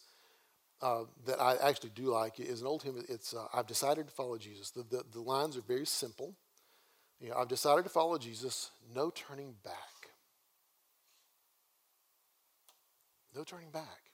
uh, 0.82 1.04
that 1.26 1.42
I 1.42 1.56
actually 1.56 1.92
do 1.96 2.06
like 2.08 2.40
is 2.40 2.62
an 2.62 2.68
old 2.68 2.84
hymn. 2.84 3.04
It's 3.10 3.34
uh, 3.34 3.48
I've 3.54 3.68
decided 3.68 4.08
to 4.08 4.14
follow 4.14 4.38
Jesus. 4.38 4.72
The, 4.72 4.84
the, 4.84 5.04
the, 5.12 5.22
lines 5.22 5.58
are 5.58 5.62
very 5.62 5.86
simple. 5.86 6.36
You 7.20 7.30
know, 7.30 7.38
I've 7.38 7.48
decided 7.48 7.84
to 7.84 7.90
follow 7.90 8.18
Jesus. 8.18 8.70
No 8.94 9.10
turning 9.10 9.56
back. 9.64 9.93
No 13.36 13.44
turning 13.44 13.72
back. 13.72 14.12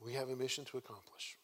We 0.00 0.14
have 0.14 0.28
a 0.28 0.36
mission 0.36 0.64
to 0.66 0.78
accomplish. 0.78 1.36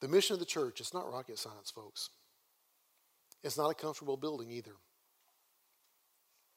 The 0.00 0.08
mission 0.08 0.34
of 0.34 0.40
the 0.40 0.46
church, 0.46 0.80
it's 0.80 0.94
not 0.94 1.10
rocket 1.12 1.38
science, 1.38 1.70
folks. 1.70 2.10
It's 3.42 3.56
not 3.56 3.70
a 3.70 3.74
comfortable 3.74 4.16
building 4.16 4.50
either, 4.50 4.74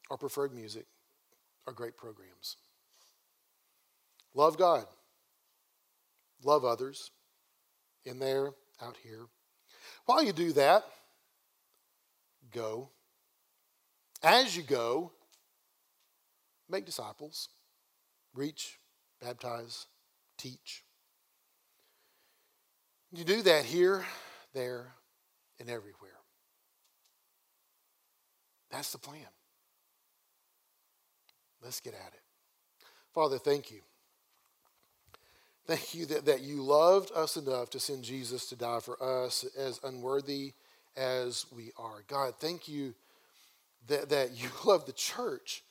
or 0.09 0.17
preferred 0.17 0.53
music 0.53 0.85
are 1.65 1.73
great 1.73 1.97
programs. 1.97 2.57
Love 4.33 4.57
God. 4.57 4.85
Love 6.43 6.65
others 6.65 7.11
in 8.05 8.19
there, 8.19 8.51
out 8.81 8.97
here. 9.01 9.25
While 10.05 10.23
you 10.23 10.33
do 10.33 10.51
that, 10.53 10.83
go. 12.51 12.89
As 14.21 14.55
you 14.57 14.63
go, 14.63 15.11
make 16.69 16.85
disciples, 16.85 17.49
reach, 18.33 18.79
baptize, 19.21 19.87
teach. 20.37 20.83
You 23.11 23.23
do 23.23 23.41
that 23.43 23.65
here, 23.65 24.03
there, 24.53 24.93
and 25.59 25.69
everywhere. 25.69 26.11
That's 28.71 28.91
the 28.91 28.97
plan. 28.97 29.21
Let's 31.63 31.79
get 31.79 31.93
at 31.93 32.13
it. 32.13 32.21
Father, 33.13 33.37
thank 33.37 33.71
you. 33.71 33.81
Thank 35.65 35.93
you 35.93 36.05
that, 36.07 36.25
that 36.25 36.41
you 36.41 36.61
loved 36.61 37.11
us 37.15 37.37
enough 37.37 37.69
to 37.69 37.79
send 37.79 38.03
Jesus 38.03 38.47
to 38.47 38.55
die 38.55 38.79
for 38.81 39.01
us 39.01 39.45
as 39.57 39.79
unworthy 39.83 40.53
as 40.97 41.45
we 41.55 41.71
are. 41.77 42.03
God, 42.07 42.33
thank 42.39 42.67
you 42.67 42.93
that, 43.87 44.09
that 44.09 44.31
you 44.31 44.49
love 44.65 44.85
the 44.85 44.91
church 44.91 45.63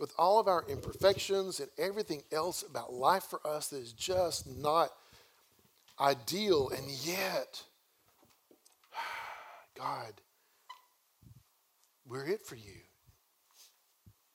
with 0.00 0.12
all 0.18 0.38
of 0.38 0.48
our 0.48 0.64
imperfections 0.68 1.60
and 1.60 1.68
everything 1.78 2.22
else 2.32 2.62
about 2.62 2.92
life 2.92 3.24
for 3.24 3.40
us 3.46 3.68
that 3.68 3.78
is 3.78 3.92
just 3.92 4.46
not 4.46 4.90
ideal. 6.00 6.70
And 6.70 6.88
yet, 7.04 7.62
God, 9.78 10.12
we're 12.06 12.26
it 12.26 12.42
for 12.42 12.56
you. 12.56 12.80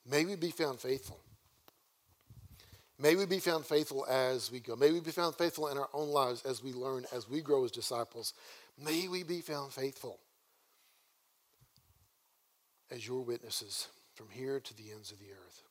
May 0.09 0.25
we 0.25 0.35
be 0.35 0.51
found 0.51 0.79
faithful. 0.79 1.19
May 2.99 3.15
we 3.15 3.25
be 3.25 3.39
found 3.39 3.65
faithful 3.65 4.05
as 4.05 4.51
we 4.51 4.59
go. 4.59 4.75
May 4.75 4.91
we 4.91 4.99
be 4.99 5.11
found 5.11 5.35
faithful 5.35 5.67
in 5.69 5.77
our 5.77 5.89
own 5.93 6.09
lives 6.09 6.45
as 6.45 6.63
we 6.63 6.73
learn, 6.73 7.05
as 7.13 7.29
we 7.29 7.41
grow 7.41 7.65
as 7.65 7.71
disciples. 7.71 8.33
May 8.81 9.07
we 9.07 9.23
be 9.23 9.41
found 9.41 9.73
faithful 9.73 10.19
as 12.91 13.07
your 13.07 13.21
witnesses 13.21 13.87
from 14.15 14.27
here 14.29 14.59
to 14.59 14.77
the 14.77 14.91
ends 14.91 15.11
of 15.11 15.19
the 15.19 15.31
earth. 15.31 15.63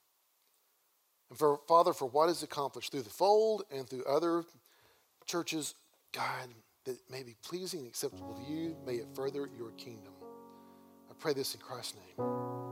And 1.31 1.39
for 1.39 1.61
Father, 1.69 1.93
for 1.93 2.07
what 2.07 2.29
is 2.29 2.43
accomplished 2.43 2.93
through 2.93 3.03
the 3.03 3.11
fold 3.11 3.65
and 3.71 3.89
through 3.89 4.05
other 4.05 4.45
churches, 5.27 5.75
God, 6.13 6.49
that 6.85 6.99
may 7.11 7.23
be 7.23 7.37
pleasing 7.45 7.81
and 7.81 7.89
acceptable 7.89 8.35
to 8.35 8.53
you, 8.53 8.77
may 8.85 8.95
it 8.95 9.09
further 9.15 9.49
your 9.57 9.71
kingdom 9.73 10.13
I 11.13 11.15
pray 11.19 11.35
this 11.35 11.55
in 11.55 11.61
Christ's 11.61 11.95
name. 11.95 12.72